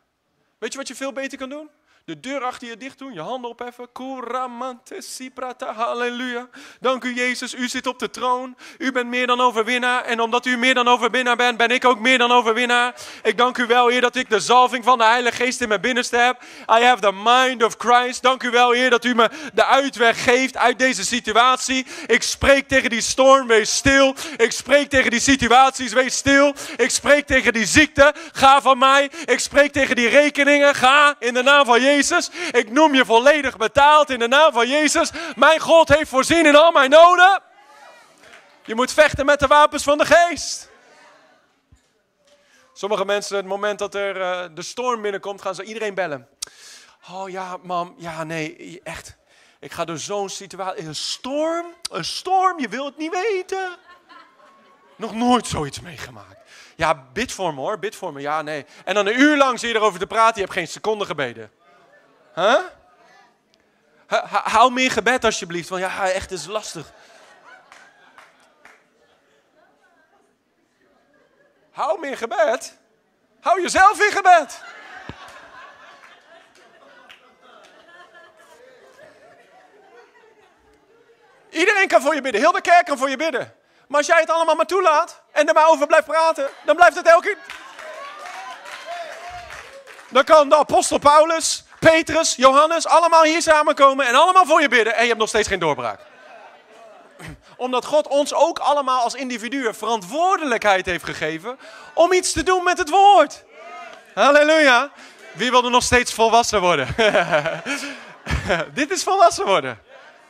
[0.58, 1.70] Weet je wat je veel beter kan doen?
[2.06, 3.92] De deur achter je dicht doen, je handen opheffen.
[3.92, 6.48] Kuramante siprata, halleluja.
[6.80, 8.56] Dank u Jezus, u zit op de troon.
[8.78, 10.04] U bent meer dan overwinnaar.
[10.04, 12.96] En omdat u meer dan overwinnaar bent, ben ik ook meer dan overwinnaar.
[13.24, 15.82] Ik dank u wel, Heer, dat ik de zalving van de Heilige Geest in mijn
[15.82, 16.42] binnenste heb.
[16.80, 18.22] I have the mind of Christ.
[18.22, 21.86] Dank u wel, Heer, dat u me de uitweg geeft uit deze situatie.
[22.08, 24.16] Ik spreek tegen die storm, wees stil.
[24.38, 26.56] Ik spreek tegen die situaties, wees stil.
[26.78, 29.12] Ik spreek tegen die ziekte, ga van mij.
[29.26, 31.94] Ik spreek tegen die rekeningen, ga in de naam van Jezus.
[31.96, 32.30] Jezus.
[32.52, 35.12] Ik noem je volledig betaald in de naam van Jezus.
[35.36, 37.42] Mijn God heeft voorzien in al mijn noden.
[38.66, 40.70] Je moet vechten met de wapens van de geest.
[42.74, 46.28] Sommige mensen, het moment dat er uh, de storm binnenkomt, gaan ze iedereen bellen.
[47.12, 49.16] Oh ja, mam, ja, nee, echt.
[49.60, 50.86] Ik ga door zo'n situatie.
[50.86, 51.66] Een storm?
[51.92, 52.60] Een storm?
[52.60, 53.78] Je wilt het niet weten.
[54.96, 56.50] Nog nooit zoiets meegemaakt.
[56.76, 58.22] Ja, bid voor me hoor, bid voor me.
[58.22, 58.66] Ja, nee.
[58.86, 61.52] En dan een uur lang zie je erover te praten, je hebt geen seconde gebeden.
[62.36, 62.62] Huh?
[64.30, 66.92] Hou meer gebed alsjeblieft, want ja, echt is lastig.
[71.72, 72.78] Hou meer gebed.
[73.42, 74.62] Hou jezelf in gebed.
[81.50, 82.42] Iedereen kan voor je bidden.
[82.42, 83.56] Heel de kerk kan voor je bidden.
[83.88, 86.96] Maar als jij het allemaal maar toelaat en er maar over blijft praten, dan blijft
[86.96, 87.38] het elke
[90.10, 94.96] Dan kan de apostel Paulus, Petrus, Johannes allemaal hier samenkomen en allemaal voor je bidden
[94.96, 96.00] en je hebt nog steeds geen doorbraak.
[97.58, 101.58] Omdat God ons ook allemaal als individuen verantwoordelijkheid heeft gegeven
[101.94, 103.44] om iets te doen met het woord.
[104.14, 104.92] Halleluja.
[105.32, 106.88] Wie wil er nog steeds volwassen worden?
[108.74, 109.80] Dit is volwassen worden.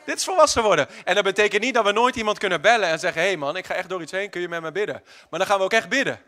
[0.04, 0.88] Dit is volwassen worden.
[1.04, 3.56] En dat betekent niet dat we nooit iemand kunnen bellen en zeggen: hé hey man,
[3.56, 5.02] ik ga echt door iets heen, kun je met me bidden?
[5.30, 6.20] Maar dan gaan we ook echt bidden.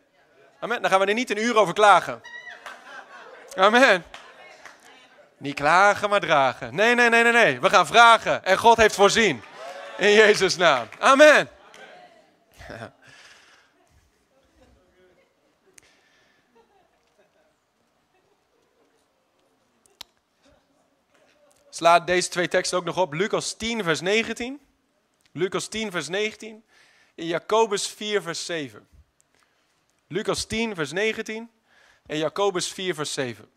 [0.60, 0.82] Amen.
[0.82, 2.22] Dan gaan we er niet een uur over klagen.
[3.56, 4.04] Amen.
[5.38, 6.74] Niet klagen, maar dragen.
[6.74, 7.60] Nee, nee, nee, nee, nee.
[7.60, 8.44] We gaan vragen.
[8.44, 9.42] En God heeft voorzien.
[9.96, 10.88] In Jezus' naam.
[10.98, 11.48] Amen.
[21.70, 23.12] Sla deze twee teksten ook nog op.
[23.12, 24.60] Lucas 10, vers 19.
[25.32, 26.64] Lucas 10, vers 19.
[27.14, 28.88] In Jacobus 4, vers 7.
[30.08, 31.50] Lucas 10, vers 19.
[32.06, 33.48] En Jacobus 4, vers 7.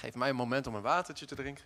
[0.00, 1.64] Geef mij een moment om een watertje te drinken.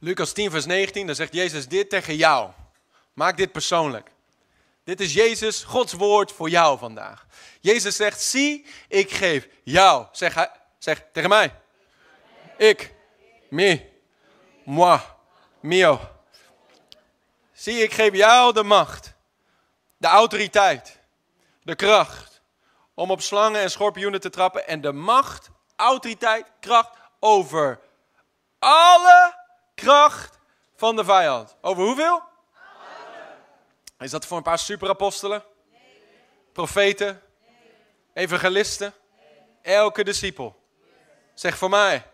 [0.00, 2.50] Lucas 10, vers 19, dan zegt Jezus dit tegen jou.
[3.12, 4.10] Maak dit persoonlijk.
[4.84, 7.26] Dit is Jezus, Gods woord voor jou vandaag.
[7.60, 10.06] Jezus zegt, zie, ik geef jou.
[10.12, 10.48] Zeg,
[10.78, 11.54] zeg tegen mij.
[12.56, 12.94] Ik,
[13.48, 13.90] me,
[14.64, 15.00] moi,
[15.60, 16.00] mio.
[17.52, 19.14] Zie, ik geef jou de macht,
[19.96, 20.98] de autoriteit,
[21.62, 22.42] de kracht
[22.94, 26.90] om op slangen en schorpioenen te trappen en de macht, autoriteit, kracht
[27.20, 27.80] over
[28.58, 29.34] alle
[29.74, 30.38] kracht
[30.76, 31.56] van de vijand.
[31.60, 32.22] Over hoeveel?
[33.98, 35.44] Is dat voor een paar superapostelen?
[36.52, 37.22] Profeten?
[38.14, 38.94] Evangelisten?
[39.62, 40.62] Elke discipel.
[41.34, 42.06] Zeg voor mij.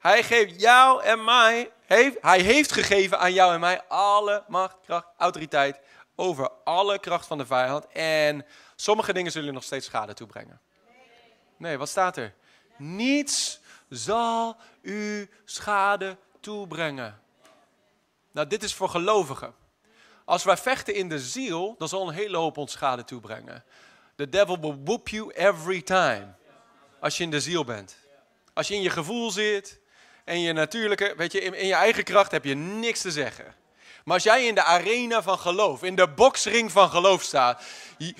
[0.00, 1.72] Hij geeft jou en mij,
[2.20, 5.80] hij heeft gegeven aan jou en mij alle macht, kracht, autoriteit
[6.14, 7.86] over alle kracht van de vijand.
[7.86, 8.46] En
[8.76, 10.60] sommige dingen zullen nog steeds schade toebrengen.
[11.56, 12.34] Nee, wat staat er?
[12.76, 17.20] Niets zal u schade toebrengen.
[18.32, 19.54] Nou, dit is voor gelovigen.
[20.24, 23.64] Als wij vechten in de ziel, dan zal een hele hoop ons schade toebrengen.
[24.16, 26.34] The devil will whoop you every time.
[27.00, 27.96] Als je in de ziel bent.
[28.52, 29.79] Als je in je gevoel zit
[30.30, 33.54] en je natuurlijke, weet je, in, in je eigen kracht heb je niks te zeggen.
[34.04, 37.62] Maar als jij in de arena van geloof, in de boksring van geloof staat,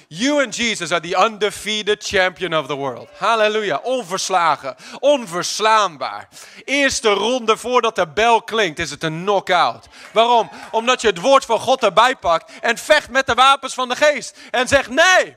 [0.09, 3.09] you and Jesus are the undefeated champion of the world.
[3.19, 6.29] Halleluja, onverslagen, onverslaanbaar.
[6.65, 9.87] Eerste ronde voordat de bel klinkt is het een knockout.
[10.13, 10.51] Waarom?
[10.71, 13.97] Omdat je het woord van God erbij pakt en vecht met de wapens van de
[13.97, 14.39] geest.
[14.51, 15.37] En zegt nee.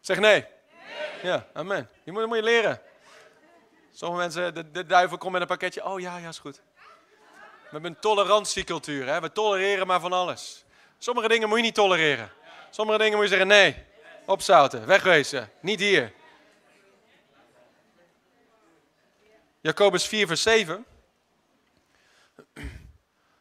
[0.00, 0.44] Zeg nee.
[1.22, 1.88] Ja, amen.
[2.04, 2.80] Je moet, moet je leren.
[3.96, 5.84] Sommige mensen, de, de duivel komt met een pakketje.
[5.84, 6.60] Oh ja, ja, is goed.
[7.36, 9.06] We hebben een tolerantiecultuur.
[9.06, 9.20] Hè?
[9.20, 10.64] We tolereren maar van alles.
[10.98, 12.32] Sommige dingen moet je niet tolereren.
[12.70, 13.84] Sommige dingen moet je zeggen nee.
[14.26, 16.12] Opzouten, wegwezen, niet hier.
[19.60, 20.86] Jacobus 4, vers 7.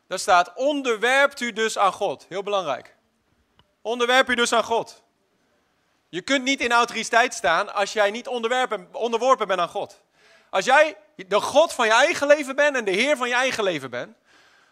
[0.07, 2.25] Daar staat, onderwerpt u dus aan God.
[2.29, 2.95] Heel belangrijk.
[3.81, 5.03] Onderwerp u dus aan God.
[6.09, 10.03] Je kunt niet in autoriteit staan als jij niet onderworpen bent aan God.
[10.55, 13.63] Als jij de God van je eigen leven bent en de Heer van je eigen
[13.63, 14.17] leven bent,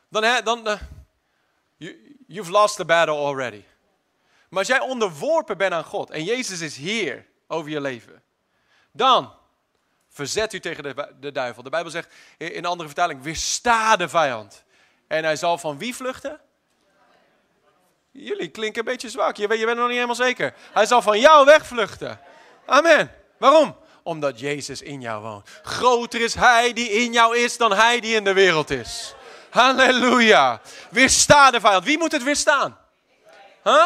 [0.09, 0.79] dan, dan
[1.77, 3.63] you, you've lost the battle already.
[4.49, 8.23] Maar als jij onderworpen bent aan God en Jezus is Heer over je leven,
[8.91, 9.33] dan
[10.09, 11.63] verzet u tegen de, de duivel.
[11.63, 14.63] De Bijbel zegt in een andere vertaling, weersta de vijand.
[15.07, 16.39] En hij zal van wie vluchten?
[18.11, 20.53] Jullie klinken een beetje zwak, je, je bent nog niet helemaal zeker.
[20.73, 22.19] Hij zal van jou wegvluchten.
[22.65, 23.15] Amen.
[23.37, 23.81] Waarom?
[24.03, 25.49] Omdat Jezus in jou woont.
[25.63, 29.15] Groter is Hij die in jou is dan Hij die in de wereld is.
[29.49, 30.61] Halleluja.
[30.89, 31.83] Weersta de vijand.
[31.85, 32.77] Wie moet het weerstaan?
[33.63, 33.85] Huh?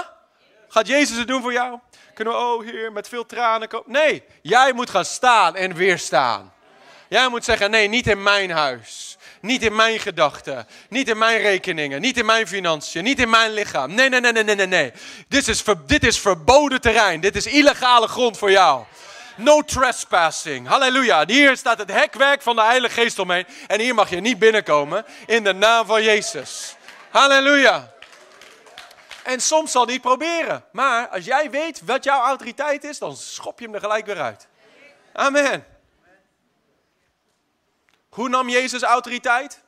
[0.67, 1.79] Gaat Jezus het doen voor jou?
[2.13, 3.91] Kunnen we, oh Heer, met veel tranen komen?
[3.91, 6.53] Nee, jij moet gaan staan en weerstaan.
[7.09, 9.17] Jij moet zeggen, nee, niet in mijn huis.
[9.41, 10.67] Niet in mijn gedachten.
[10.89, 12.01] Niet in mijn rekeningen.
[12.01, 13.03] Niet in mijn financiën.
[13.03, 13.93] Niet in mijn lichaam.
[13.93, 14.91] Nee, nee, nee, nee, nee, nee.
[15.27, 17.21] Dit is, dit is verboden terrein.
[17.21, 18.83] Dit is illegale grond voor jou.
[19.37, 20.67] No trespassing.
[20.67, 21.25] Halleluja.
[21.25, 23.47] Hier staat het hekwerk van de Heilige Geest omheen.
[23.67, 26.75] En hier mag je niet binnenkomen in de naam van Jezus.
[27.09, 27.93] Halleluja.
[29.23, 30.65] En soms zal hij proberen.
[30.71, 34.21] Maar als jij weet wat jouw autoriteit is, dan schop je hem er gelijk weer
[34.21, 34.47] uit.
[35.13, 35.65] Amen.
[38.09, 39.61] Hoe nam Jezus autoriteit?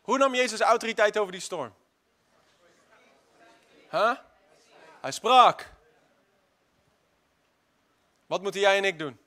[0.00, 1.74] Hoe nam Jezus autoriteit over die storm?
[3.90, 4.12] Huh?
[5.00, 5.74] Hij sprak.
[8.26, 9.18] Wat moeten jij en ik doen?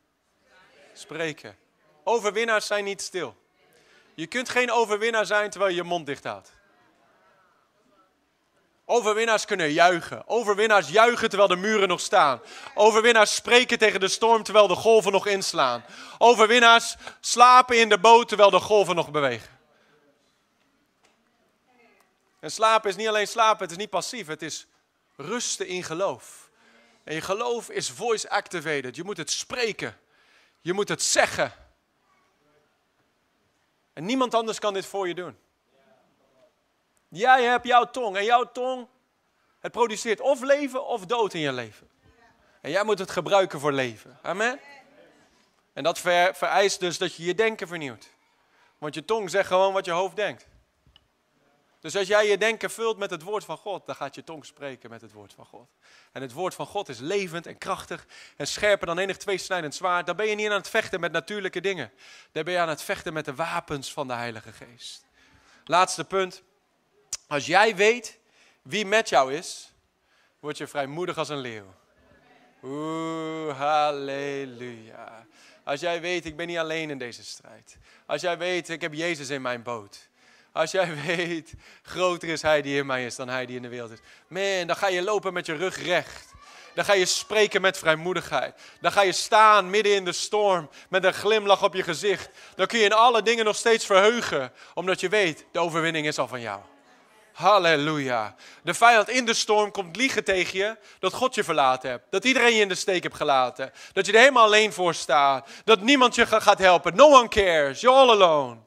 [0.94, 1.58] Spreken.
[2.04, 3.36] Overwinnaars zijn niet stil.
[4.14, 6.58] Je kunt geen overwinnaar zijn terwijl je je mond dicht houdt.
[8.86, 10.28] Overwinnaars kunnen juichen.
[10.28, 12.42] Overwinnaars juichen terwijl de muren nog staan.
[12.76, 15.86] Overwinnaars spreken tegen de storm terwijl de golven nog inslaan.
[16.18, 19.60] Overwinnaars slapen in de boot terwijl de golven nog bewegen.
[22.40, 24.68] En slapen is niet alleen slapen, het is niet passief, het is
[25.16, 26.49] rusten in geloof.
[27.10, 28.96] En je geloof is voice activated.
[28.96, 29.98] Je moet het spreken.
[30.62, 31.52] Je moet het zeggen.
[33.94, 35.38] En niemand anders kan dit voor je doen.
[37.08, 38.88] Jij hebt jouw tong en jouw tong,
[39.60, 41.90] het produceert of leven of dood in je leven.
[42.62, 44.20] En jij moet het gebruiken voor leven.
[44.22, 44.60] Amen.
[45.74, 48.10] En dat vereist dus dat je je denken vernieuwt.
[48.78, 50.48] Want je tong zegt gewoon wat je hoofd denkt.
[51.80, 54.46] Dus als jij je denken vult met het woord van God, dan gaat je tong
[54.46, 55.70] spreken met het woord van God.
[56.12, 58.06] En het woord van God is levend en krachtig
[58.38, 60.06] en scherper dan enig tweesnijdend zwaard.
[60.06, 61.92] Dan ben je niet aan het vechten met natuurlijke dingen.
[62.32, 65.06] Dan ben je aan het vechten met de wapens van de Heilige Geest.
[65.66, 66.44] Laatste punt.
[67.28, 68.20] Als jij weet
[68.62, 69.74] wie met jou is,
[70.40, 71.74] word je vrijmoedig als een leeuw.
[72.64, 75.28] Oeh, halleluja.
[75.64, 77.78] Als jij weet, ik ben niet alleen in deze strijd.
[78.06, 80.09] Als jij weet, ik heb Jezus in mijn boot.
[80.52, 83.68] Als jij weet, groter is Hij die in mij is dan Hij die in de
[83.68, 84.00] wereld is.
[84.28, 86.28] Man, dan ga je lopen met je rug recht.
[86.74, 88.62] Dan ga je spreken met vrijmoedigheid.
[88.82, 92.30] Dan ga je staan midden in de storm met een glimlach op je gezicht.
[92.56, 96.18] Dan kun je in alle dingen nog steeds verheugen, omdat je weet, de overwinning is
[96.18, 96.60] al van jou.
[97.34, 98.36] Halleluja.
[98.64, 102.06] De vijand in de storm komt liegen tegen je dat God je verlaten hebt.
[102.10, 103.72] Dat iedereen je in de steek hebt gelaten.
[103.94, 105.50] Dat je er helemaal alleen voor staat.
[105.64, 106.96] Dat niemand je gaat helpen.
[106.96, 107.82] No one cares.
[107.82, 108.58] You're all alone.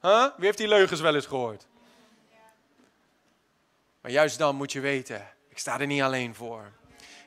[0.00, 0.26] Huh?
[0.36, 1.66] Wie heeft die leugens wel eens gehoord?
[4.00, 6.72] Maar juist dan moet je weten, ik sta er niet alleen voor.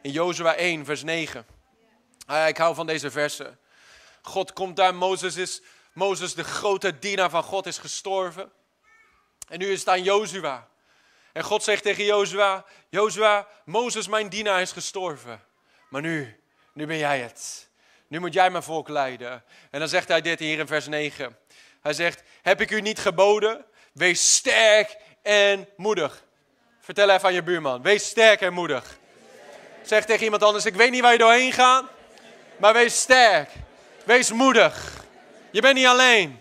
[0.02, 1.46] In Jozua 1, vers 9.
[2.26, 3.60] Ah, ik hou van deze versen.
[4.22, 5.62] God komt daar, Mozes is,
[5.94, 8.52] Mozes de grote dienaar van God is gestorven.
[9.48, 10.70] En nu is het aan Jozua.
[11.34, 15.44] En God zegt tegen Jozua, Jozua, Mozes mijn dienaar is gestorven.
[15.90, 16.40] Maar nu,
[16.74, 17.70] nu ben jij het.
[18.08, 19.44] Nu moet jij mijn volk leiden.
[19.72, 21.38] En dan zegt hij dit hier in vers 9.
[21.82, 23.66] Hij zegt, heb ik u niet geboden?
[23.94, 26.24] Wees sterk en moedig.
[26.80, 28.98] Vertel even aan je buurman, wees sterk en moedig.
[29.82, 31.84] Zeg tegen iemand anders, ik weet niet waar je doorheen gaat,
[32.58, 33.50] maar wees sterk.
[34.04, 35.04] Wees moedig.
[35.52, 36.40] Je bent niet alleen.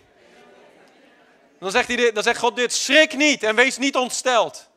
[1.58, 4.68] Dan zegt, hij dan zegt God dit, schrik niet en wees niet ontsteld.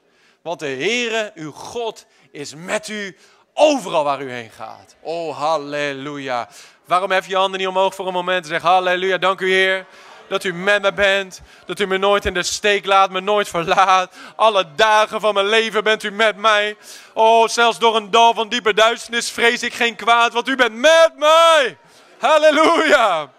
[0.41, 3.17] Want de Heere, uw God, is met u
[3.53, 4.95] overal waar u heen gaat.
[4.99, 6.49] Oh, halleluja.
[6.85, 9.85] Waarom je je handen niet omhoog voor een moment en zeg halleluja, dank u Heer
[10.33, 11.41] dat u met me bent.
[11.65, 14.13] Dat u me nooit in de steek laat, me nooit verlaat.
[14.35, 16.77] Alle dagen van mijn leven bent u met mij.
[17.13, 20.75] Oh, zelfs door een dal van diepe duisternis vrees ik geen kwaad, want u bent
[20.75, 21.77] met mij.
[22.19, 23.29] Halleluja.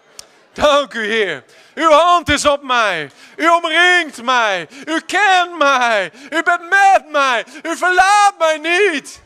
[0.53, 1.43] Dank u, Heer.
[1.73, 3.11] Uw hand is op mij.
[3.35, 4.67] U omringt mij.
[4.85, 6.11] U kent mij.
[6.29, 7.45] U bent met mij.
[7.63, 9.21] U verlaat mij niet.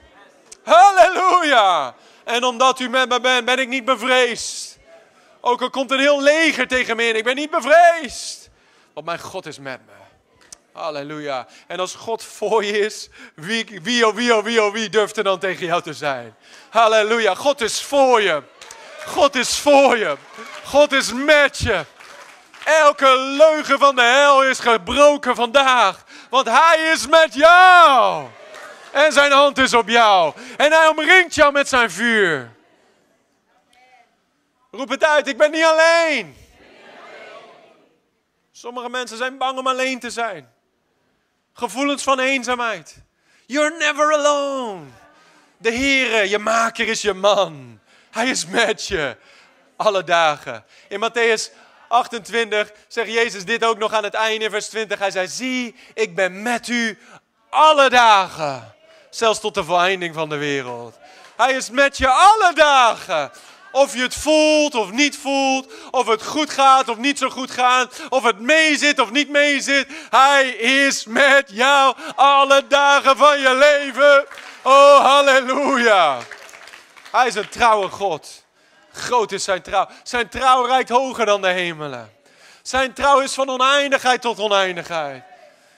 [0.64, 1.96] Halleluja.
[2.24, 4.69] En omdat u met me bent, ben ik niet bevreesd.
[5.42, 8.50] Ook al komt een heel leger tegen me in, ik ben niet bevreesd.
[8.94, 9.92] Want mijn God is met me.
[10.72, 11.48] Halleluja.
[11.68, 15.18] En als God voor je is, wie, wie, oh, wie, oh, wie, oh, wie durft
[15.18, 16.36] er dan tegen jou te zijn?
[16.70, 17.36] Halleluja.
[17.36, 18.44] God is voor je.
[19.06, 20.18] God is voor je.
[20.64, 21.86] God is met je.
[22.64, 26.04] Elke leugen van de hel is gebroken vandaag.
[26.30, 28.26] Want Hij is met jou.
[28.92, 30.34] En zijn hand is op jou.
[30.58, 32.52] En Hij omringt jou met zijn vuur.
[34.72, 36.36] Roep het uit, ik ben niet alleen.
[38.52, 40.54] Sommige mensen zijn bang om alleen te zijn.
[41.54, 42.98] Gevoelens van eenzaamheid.
[43.46, 44.86] You're never alone.
[45.58, 47.80] De Heere, je maker, is je man.
[48.12, 49.18] Hij is met je.
[49.76, 50.66] Alle dagen.
[50.88, 51.52] In Matthäus
[51.88, 55.00] 28 zegt Jezus dit ook nog aan het einde, vers 20.
[55.00, 57.00] Hij zei, zie, ik ben met u
[57.50, 58.76] alle dagen.
[59.10, 60.98] Zelfs tot de voleinding van de wereld.
[61.36, 63.32] Hij is met je alle dagen.
[63.72, 65.72] Of je het voelt of niet voelt.
[65.92, 68.02] Of het goed gaat of niet zo goed gaat.
[68.10, 69.88] Of het meezit of niet meezit.
[70.10, 74.26] Hij is met jou alle dagen van je leven.
[74.62, 76.18] Oh, halleluja.
[77.12, 78.44] Hij is een trouwe God.
[78.92, 79.88] Groot is zijn trouw.
[80.04, 82.12] Zijn trouw reikt hoger dan de hemelen.
[82.62, 85.24] Zijn trouw is van oneindigheid tot oneindigheid.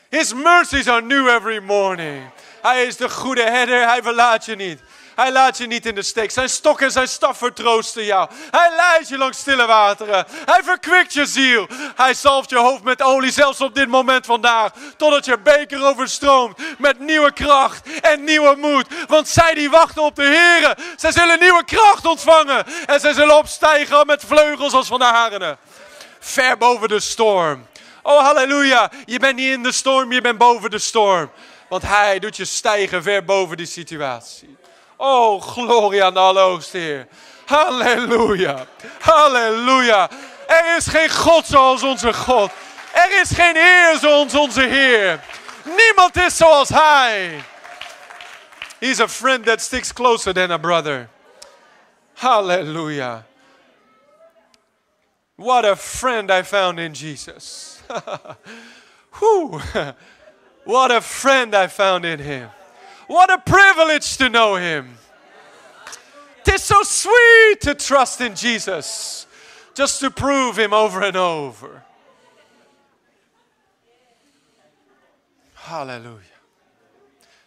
[0.09, 2.29] His mercies are new every morning.
[2.61, 3.87] Hij is de goede herder.
[3.87, 4.79] Hij verlaat je niet.
[5.15, 6.31] Hij laat je niet in de steek.
[6.31, 8.29] Zijn stok en zijn staf vertroosten jou.
[8.51, 10.25] Hij leidt je langs stille wateren.
[10.45, 11.67] Hij verkwikt je ziel.
[11.95, 14.71] Hij zalft je hoofd met olie, zelfs op dit moment vandaag.
[14.97, 18.87] Totdat je beker overstroomt met nieuwe kracht en nieuwe moed.
[19.07, 22.65] Want zij die wachten op de Heer, zij zullen nieuwe kracht ontvangen.
[22.85, 25.57] En zij zullen opstijgen met vleugels als van de harenen.
[26.19, 27.67] Ver boven de storm.
[28.03, 31.31] Oh halleluja, je bent niet in de storm, je bent boven de storm.
[31.69, 34.57] Want hij doet je stijgen ver boven die situatie.
[35.03, 37.07] Oh, gloria aan de Allerhoogste Heer.
[37.45, 38.65] Halleluja.
[38.99, 40.09] Halleluja.
[40.47, 42.51] Er is geen God zoals onze God.
[42.93, 45.23] Er is geen Heer zoals onze Heer.
[45.63, 47.43] Niemand is zoals Hij.
[48.79, 51.09] He's a friend that sticks closer than a brother.
[52.13, 53.23] Hallelujah.
[55.35, 57.79] What a friend I found in Jesus.
[60.63, 62.49] What a friend I found in him.
[63.11, 64.97] What a privilege to know him.
[66.45, 69.27] It's so sweet to trust in Jesus,
[69.73, 71.83] just to prove him over and over.
[75.53, 76.39] Halleluja.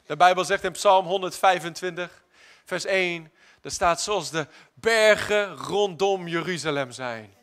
[0.07, 2.23] De Bijbel zegt in Psalm 125,
[2.65, 7.35] vers 1, er staat zoals de bergen rondom Jeruzalem zijn.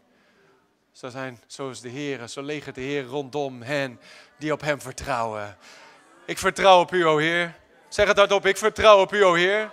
[0.91, 3.99] Zo zijn, zo is de Heer, zo legert de Heer rondom hen
[4.38, 5.57] die op Hem vertrouwen.
[6.26, 7.59] Ik vertrouw op U, o Heer.
[7.91, 9.69] Zeg het hardop, ik vertrouw op U, o Heer.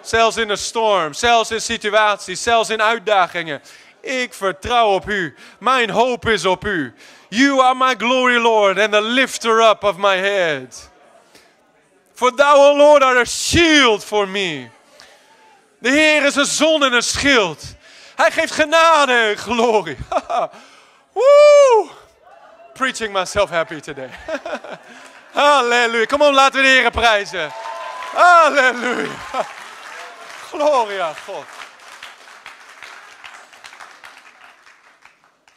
[0.00, 3.62] Zelfs in een storm, zelfs in situaties, zelfs in uitdagingen.
[4.00, 5.34] Ik vertrouw op U.
[5.58, 6.94] Mijn hoop is op U.
[7.28, 10.90] You are my glory, Lord, and the lifter up of my head.
[12.14, 14.68] For thou, O Lord, art a shield for me.
[15.78, 17.64] De Heer is een zon en een schild.
[18.16, 19.96] Hij geeft genade en glorie.
[21.12, 21.90] Woo!
[22.72, 24.10] Preaching myself happy today.
[25.32, 26.04] Halleluja.
[26.04, 27.52] Kom op, laten we de Heer prijzen.
[28.12, 29.46] Halleluja.
[30.48, 31.44] Gloria, God.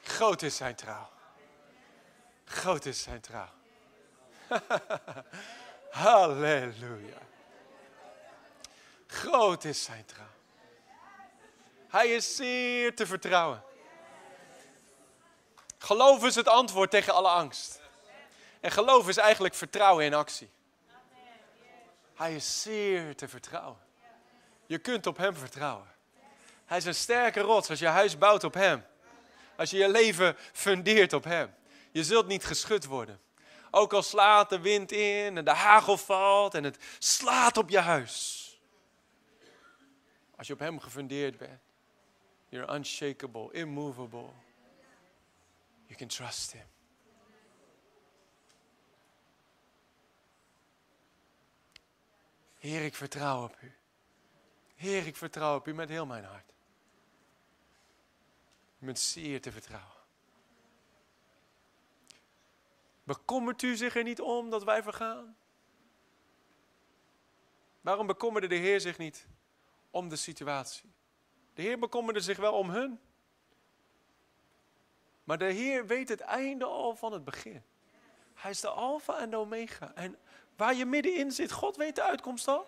[0.04, 1.10] Groot is zijn trouw.
[2.46, 3.50] Groot is zijn trouw.
[5.92, 7.18] Halleluja.
[9.08, 10.26] Groot is zijn trouw.
[11.88, 13.64] Hij is zeer te vertrouwen.
[15.78, 17.80] Geloof is het antwoord tegen alle angst.
[18.66, 20.50] En geloof is eigenlijk vertrouwen in actie.
[22.16, 23.80] Hij is zeer te vertrouwen.
[24.66, 25.88] Je kunt op Hem vertrouwen.
[26.66, 28.86] Hij is een sterke rots als je huis bouwt op Hem.
[29.58, 31.56] Als je je leven fundeert op Hem.
[31.92, 33.22] Je zult niet geschud worden.
[33.72, 37.80] Ook al slaat de wind in en de hagel valt en het slaat op je
[37.80, 38.42] huis.
[40.36, 41.62] Als je op Hem gefundeerd bent.
[42.50, 44.30] You're unshakable, immovable.
[45.88, 46.75] You can trust Him.
[52.66, 53.74] Heer, ik vertrouw op U.
[54.76, 56.54] Heer, ik vertrouw op U met heel mijn hart.
[58.78, 59.94] Bent zeer te vertrouwen.
[63.04, 65.38] Bekommert u zich er niet om dat wij vergaan?
[67.82, 69.28] Waarom bekommerde de Heer zich niet
[69.92, 70.94] om de situatie?
[71.54, 73.00] De Heer bekommerde zich wel om hun.
[75.24, 77.64] Maar de Heer weet het einde al van het begin.
[78.34, 79.94] Hij is de Alpha en de Omega.
[79.96, 80.18] En
[80.56, 82.68] waar je middenin zit, God weet de uitkomst al.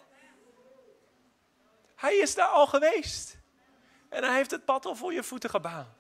[1.96, 3.38] Hij is daar al geweest.
[4.10, 5.96] En hij heeft het pad al voor je voeten gebaan.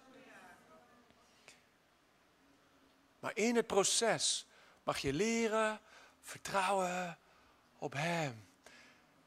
[3.19, 4.47] Maar in het proces
[4.83, 5.79] mag je leren
[6.21, 7.17] vertrouwen
[7.77, 8.45] op Hem.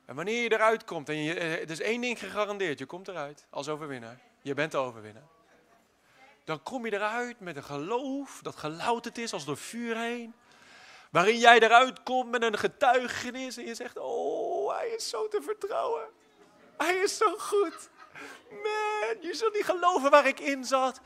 [0.04, 3.08] En wanneer je eruit komt, en je, er eh, is één ding gegarandeerd, je komt
[3.08, 4.20] eruit als overwinnaar.
[4.42, 5.28] Je bent de overwinnaar.
[6.44, 10.34] Dan kom je eruit met een geloof dat gelouterd is als door vuur heen.
[11.10, 15.40] Waarin jij eruit komt met een getuigenis en je zegt, oh, hij is zo te
[15.42, 16.08] vertrouwen.
[16.76, 17.88] Hij is zo goed.
[18.50, 21.00] Man, je zult niet geloven waar ik in zat.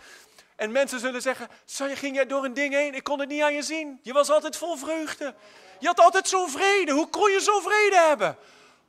[0.56, 1.48] En mensen zullen zeggen,
[1.96, 2.94] ging jij door een ding heen?
[2.94, 3.98] Ik kon het niet aan je zien.
[4.02, 5.34] Je was altijd vol vreugde.
[5.78, 6.92] Je had altijd zo'n vrede.
[6.92, 8.36] Hoe kon je zo vrede hebben?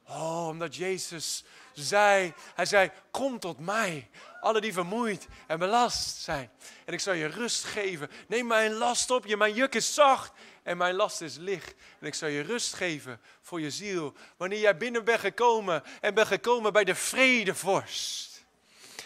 [0.08, 1.44] Oh, omdat Jezus
[1.74, 4.10] zei, hij zei, kom tot mij,
[4.42, 6.52] alle die vermoeid en belast zijn.
[6.86, 8.10] En ik zal je rust geven.
[8.28, 10.32] Neem mijn last op je, mijn juk is zacht
[10.66, 11.74] en mijn last is licht.
[12.00, 14.14] En ik zal je rust geven voor je ziel.
[14.38, 18.44] Wanneer jij binnen bent gekomen en bent gekomen bij de vredevorst.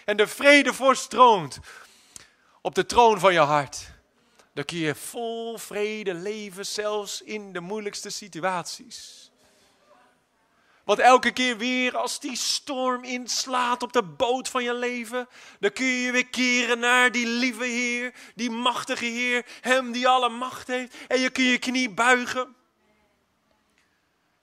[0.06, 1.60] En de vredevorst troont
[2.62, 3.90] op de troon van je hart.
[4.54, 9.29] Dan kun je vol vrede leven, zelfs in de moeilijkste situaties.
[10.90, 15.28] Want elke keer weer als die storm inslaat op de boot van je leven,
[15.60, 20.30] dan kun je weer keren naar die lieve Heer, die machtige Heer, Hem die alle
[20.30, 20.96] macht heeft.
[21.08, 22.56] En je kun je knie buigen.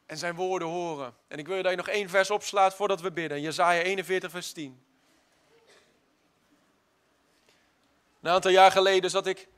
[0.07, 1.15] en zijn woorden horen.
[1.29, 3.41] En ik wil dat je nog één vers opslaat voordat we bidden.
[3.41, 4.83] Jezaja 41, vers 10.
[8.23, 9.49] Een aantal jaar geleden zat ik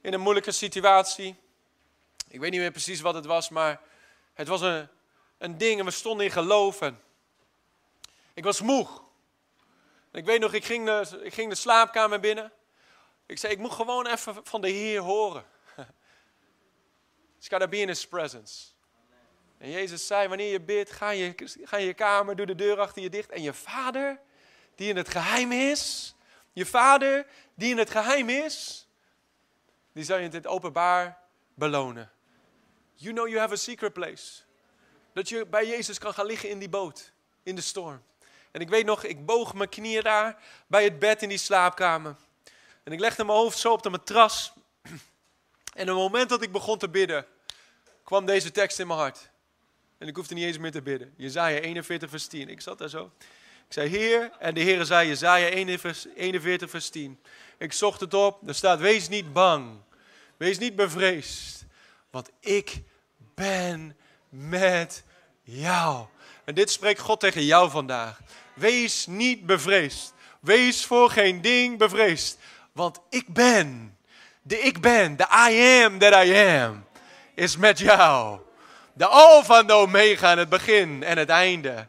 [0.00, 1.36] in een moeilijke situatie.
[2.28, 3.80] Ik weet niet meer precies wat het was, maar
[4.34, 4.88] het was een,
[5.44, 6.80] een ding en we stonden in geloof.
[6.80, 7.00] En
[8.34, 8.88] ik was moe.
[10.12, 12.52] Ik weet nog, ik ging, de, ik ging slaapkamer binnen.
[13.26, 15.44] Ik zei, ik moet gewoon even van de Heer horen.
[17.38, 18.64] It's gotta be in His presence.
[19.58, 23.02] En Jezus zei, wanneer je bidt, ga je, ga je kamer, doe de deur achter
[23.02, 23.30] je dicht.
[23.30, 24.20] En je vader,
[24.74, 26.14] die in het geheim is,
[26.52, 28.86] je vader, die in het geheim is,
[29.92, 31.18] die zal je in het openbaar
[31.54, 32.10] belonen.
[32.94, 34.43] You know you have a secret place.
[35.14, 37.12] Dat je bij Jezus kan gaan liggen in die boot,
[37.42, 38.02] in de storm.
[38.50, 42.16] En ik weet nog, ik boog mijn knieën daar bij het bed in die slaapkamer.
[42.82, 44.52] En ik legde mijn hoofd zo op de matras.
[45.74, 47.26] En op het moment dat ik begon te bidden,
[48.04, 49.30] kwam deze tekst in mijn hart.
[49.98, 51.14] En ik hoefde niet eens meer te bidden.
[51.16, 52.48] Jezaja 41 vers 10.
[52.48, 53.12] Ik zat daar zo.
[53.66, 57.20] Ik zei, Heer, en de Heer zei, Jezaja 41 vers 10.
[57.58, 59.80] Ik zocht het op, er staat, wees niet bang.
[60.36, 61.64] Wees niet bevreesd,
[62.10, 62.82] want ik
[63.34, 63.96] ben
[64.34, 65.02] met
[65.42, 66.06] jou.
[66.44, 68.20] En dit spreekt God tegen jou vandaag.
[68.54, 70.12] Wees niet bevreesd.
[70.40, 72.38] Wees voor geen ding bevreesd.
[72.72, 73.98] Want ik ben,
[74.42, 76.84] de ik ben, de I am that I am,
[77.34, 78.40] is met jou.
[78.92, 81.88] De alfa en de omega, het begin en het einde.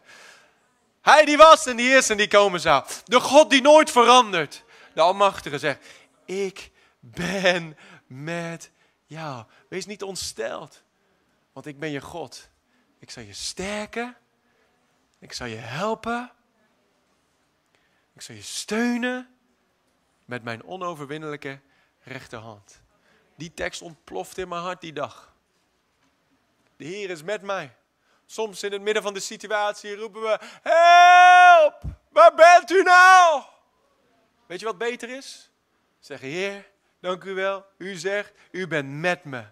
[1.01, 2.83] Hij die was en die is en die komen zou.
[3.05, 4.63] De God die nooit verandert.
[4.93, 5.79] De Almachtige zegt,
[6.25, 7.77] ik ben
[8.07, 8.71] met
[9.05, 9.43] jou.
[9.69, 10.81] Wees niet ontsteld,
[11.55, 12.49] want ik ben je God.
[12.99, 14.17] Ik zal je sterken.
[15.19, 16.31] Ik zal je helpen.
[18.13, 19.35] Ik zal je steunen
[20.25, 21.59] met mijn onoverwinnelijke
[22.03, 22.81] rechterhand.
[23.35, 25.33] Die tekst ontploft in mijn hart die dag.
[26.77, 27.75] De Heer is met mij.
[28.25, 31.81] Soms in het midden van de situatie roepen we: Help!
[32.09, 33.43] Waar bent u nou?
[34.45, 35.51] Weet je wat beter is?
[35.99, 37.65] Zeggen: Heer, dank u wel.
[37.77, 39.45] U zegt: U bent met me.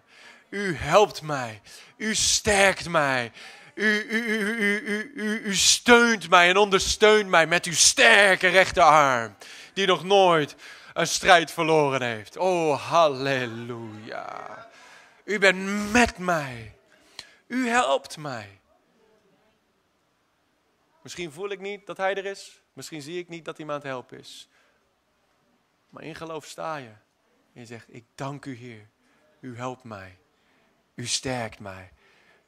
[0.54, 1.60] U helpt mij.
[1.96, 3.32] U sterkt mij.
[3.74, 9.36] U, u, u, u, u, steunt mij en ondersteunt mij met uw sterke rechterarm.
[9.72, 10.56] Die nog nooit
[10.92, 12.36] een strijd verloren heeft.
[12.36, 14.68] Oh, halleluja.
[15.24, 16.74] U bent met mij.
[17.46, 18.60] U helpt mij.
[21.02, 22.60] Misschien voel ik niet dat hij er is.
[22.72, 24.48] Misschien zie ik niet dat hij me aan het helpen is.
[25.90, 26.92] Maar in geloof sta je.
[27.52, 28.88] En je zegt, ik dank u Heer.
[29.40, 30.18] U helpt mij.
[30.94, 31.92] U sterkt mij.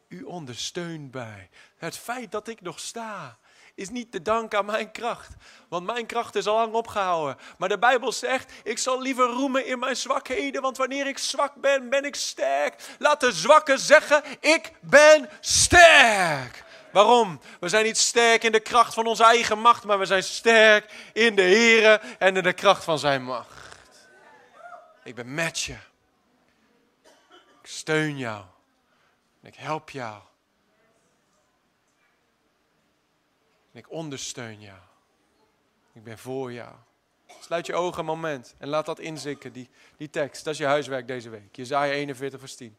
[0.08, 1.48] U ondersteunt mij.
[1.76, 3.38] Het feit dat ik nog sta,
[3.74, 5.28] is niet te danken aan mijn kracht.
[5.68, 7.38] Want mijn kracht is al lang opgehouden.
[7.58, 10.62] Maar de Bijbel zegt, ik zal liever roemen in mijn zwakheden.
[10.62, 12.74] Want wanneer ik zwak ben, ben ik sterk.
[12.98, 16.64] Laat de zwakken zeggen, ik ben sterk.
[16.92, 17.40] Waarom?
[17.60, 20.92] We zijn niet sterk in de kracht van onze eigen macht, maar we zijn sterk
[21.12, 23.50] in de Here en in de kracht van zijn macht.
[25.04, 25.76] Ik ben met je.
[27.66, 28.44] Ik steun jou.
[29.42, 30.22] Ik help jou.
[33.72, 34.78] Ik ondersteun jou.
[35.92, 36.74] Ik ben voor jou.
[37.40, 40.44] Sluit je ogen een moment en laat dat inzinken, die, die tekst.
[40.44, 41.56] Dat is je huiswerk deze week.
[41.56, 42.76] Jezaja 41 vers 10.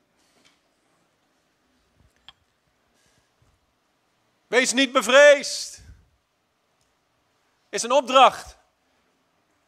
[4.48, 5.82] Wees niet bevreesd.
[7.70, 8.58] Is een opdracht.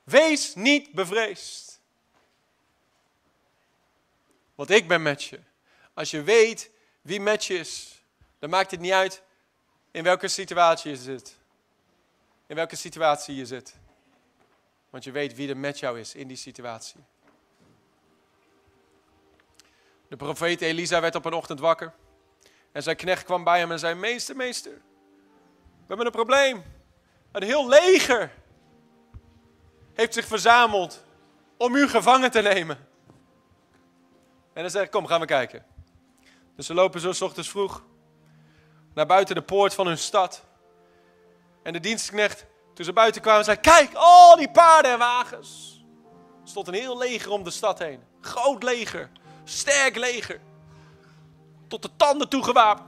[0.03, 1.68] Wees niet bevreesd.
[4.59, 5.39] Want ik ben met je.
[5.93, 8.03] Als je weet wie met je is,
[8.39, 9.23] dan maakt het niet uit
[9.91, 11.37] in welke situatie je zit.
[12.47, 13.75] In welke situatie je zit.
[14.89, 16.99] Want je weet wie er met jou is in die situatie.
[20.07, 21.93] De profeet Elisa werd op een ochtend wakker.
[22.71, 26.63] En zijn knecht kwam bij hem en zei: Meester, meester, we hebben een probleem.
[27.31, 28.31] Een heel leger
[29.93, 31.03] heeft zich verzameld
[31.57, 32.88] om u gevangen te nemen.
[34.53, 35.65] En dan zegt: Kom, gaan we kijken.
[36.55, 37.83] Dus ze lopen zo s ochtends vroeg
[38.93, 40.43] naar buiten de poort van hun stad.
[41.63, 45.79] En de dienstknecht, toen ze buiten kwamen, zei: Kijk, al die paarden en wagens.
[46.41, 48.03] Er stond een heel leger om de stad heen.
[48.21, 49.09] Groot leger,
[49.43, 50.39] sterk leger.
[51.67, 52.87] Tot de tanden toe gewapend.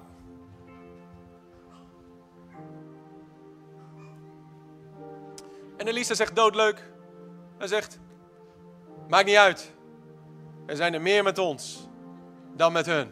[5.77, 6.89] En Elisa zegt doodleuk.
[7.57, 7.99] Hij zegt,
[9.07, 9.71] maakt niet uit.
[10.71, 11.87] Er zijn er meer met ons
[12.55, 13.11] dan met hun.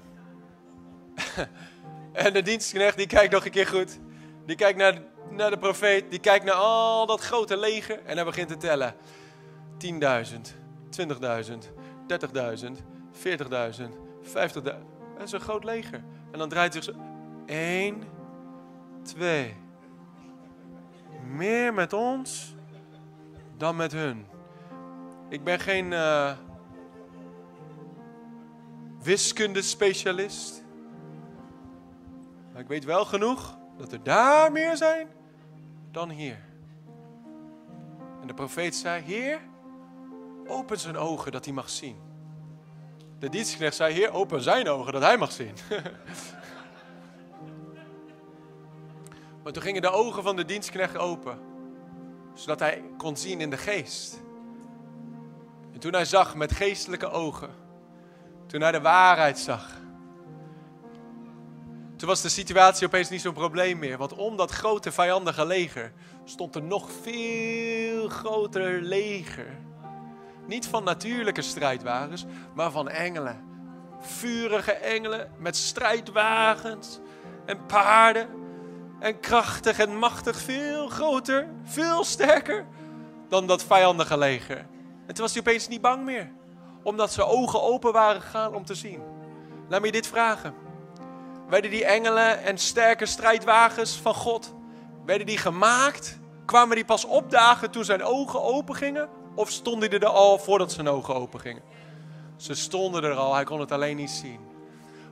[2.25, 3.99] en de dienstknecht die kijkt nog een keer goed.
[4.45, 6.09] Die kijkt naar, naar de profeet.
[6.09, 8.05] Die kijkt naar al dat grote leger.
[8.05, 8.95] En hij begint te tellen.
[9.77, 9.97] 10.000,
[10.89, 11.67] 20.000,
[12.07, 13.89] 30.000, 40.000,
[14.23, 14.63] 50.000.
[14.63, 16.03] Dat is een groot leger.
[16.31, 17.01] En dan draait hij zich zo.
[17.45, 18.03] Eén,
[19.03, 19.55] twee.
[21.25, 22.55] Meer met ons
[23.57, 24.27] dan met hun.
[25.29, 26.31] Ik ben geen uh,
[29.09, 30.63] wiskundespecialist.
[32.51, 35.07] Maar ik weet wel genoeg dat er daar meer zijn
[35.91, 36.39] dan hier.
[38.21, 39.39] En de profeet zei: Heer,
[40.47, 41.95] open zijn ogen dat hij mag zien.
[43.19, 45.53] De dienstknecht zei: Heer, open zijn ogen dat hij mag zien.
[49.43, 51.39] maar toen gingen de ogen van de dienstknecht open,
[52.33, 54.21] zodat hij kon zien in de geest.
[55.73, 57.67] En toen hij zag met geestelijke ogen,
[58.49, 59.79] toen hij de waarheid zag,
[61.95, 63.97] toen was de situatie opeens niet zo'n probleem meer.
[63.97, 65.91] Want om dat grote vijandige leger
[66.23, 69.57] stond er nog veel groter leger.
[70.47, 72.25] Niet van natuurlijke strijdwagens,
[72.55, 73.43] maar van engelen.
[73.99, 76.99] Vurige engelen met strijdwagens
[77.45, 78.29] en paarden.
[78.99, 82.65] En krachtig en machtig, veel groter, veel sterker
[83.27, 84.57] dan dat vijandige leger.
[85.07, 86.31] En toen was hij opeens niet bang meer,
[86.83, 89.01] omdat zijn ogen open waren gegaan om te zien.
[89.69, 90.53] Laat me je dit vragen.
[91.49, 94.53] Werden die engelen en sterke strijdwagens van God,
[95.05, 96.19] werden die gemaakt?
[96.45, 99.09] Kwamen die pas opdagen toen zijn ogen open gingen?
[99.35, 101.63] Of stonden die er al voordat zijn ogen open gingen?
[102.37, 104.39] Ze stonden er al, hij kon het alleen niet zien.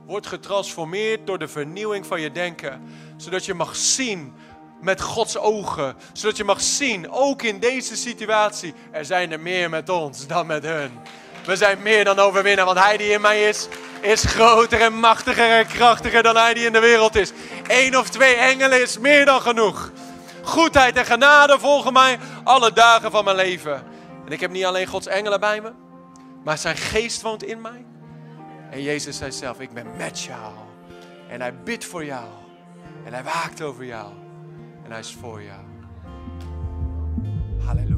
[0.06, 2.82] Word getransformeerd door de vernieuwing van je denken,
[3.16, 4.34] zodat je mag zien
[4.80, 5.96] met Gods ogen.
[6.12, 10.46] Zodat je mag zien, ook in deze situatie, er zijn er meer met ons dan
[10.46, 10.90] met hun.
[11.48, 13.68] We zijn meer dan overwinnen, want Hij die in mij is,
[14.00, 17.32] is groter en machtiger en krachtiger dan Hij die in de wereld is.
[17.66, 19.92] Eén of twee engelen is meer dan genoeg.
[20.42, 23.82] Goedheid en genade volgen mij alle dagen van mijn leven.
[24.24, 25.72] En ik heb niet alleen Gods engelen bij me,
[26.44, 27.84] maar zijn geest woont in mij.
[28.70, 30.52] En Jezus zei zelf, ik ben met jou.
[31.28, 32.28] En hij bidt voor jou.
[33.04, 34.12] En hij waakt over jou.
[34.84, 35.60] En hij is voor jou.
[37.66, 37.97] Halleluja.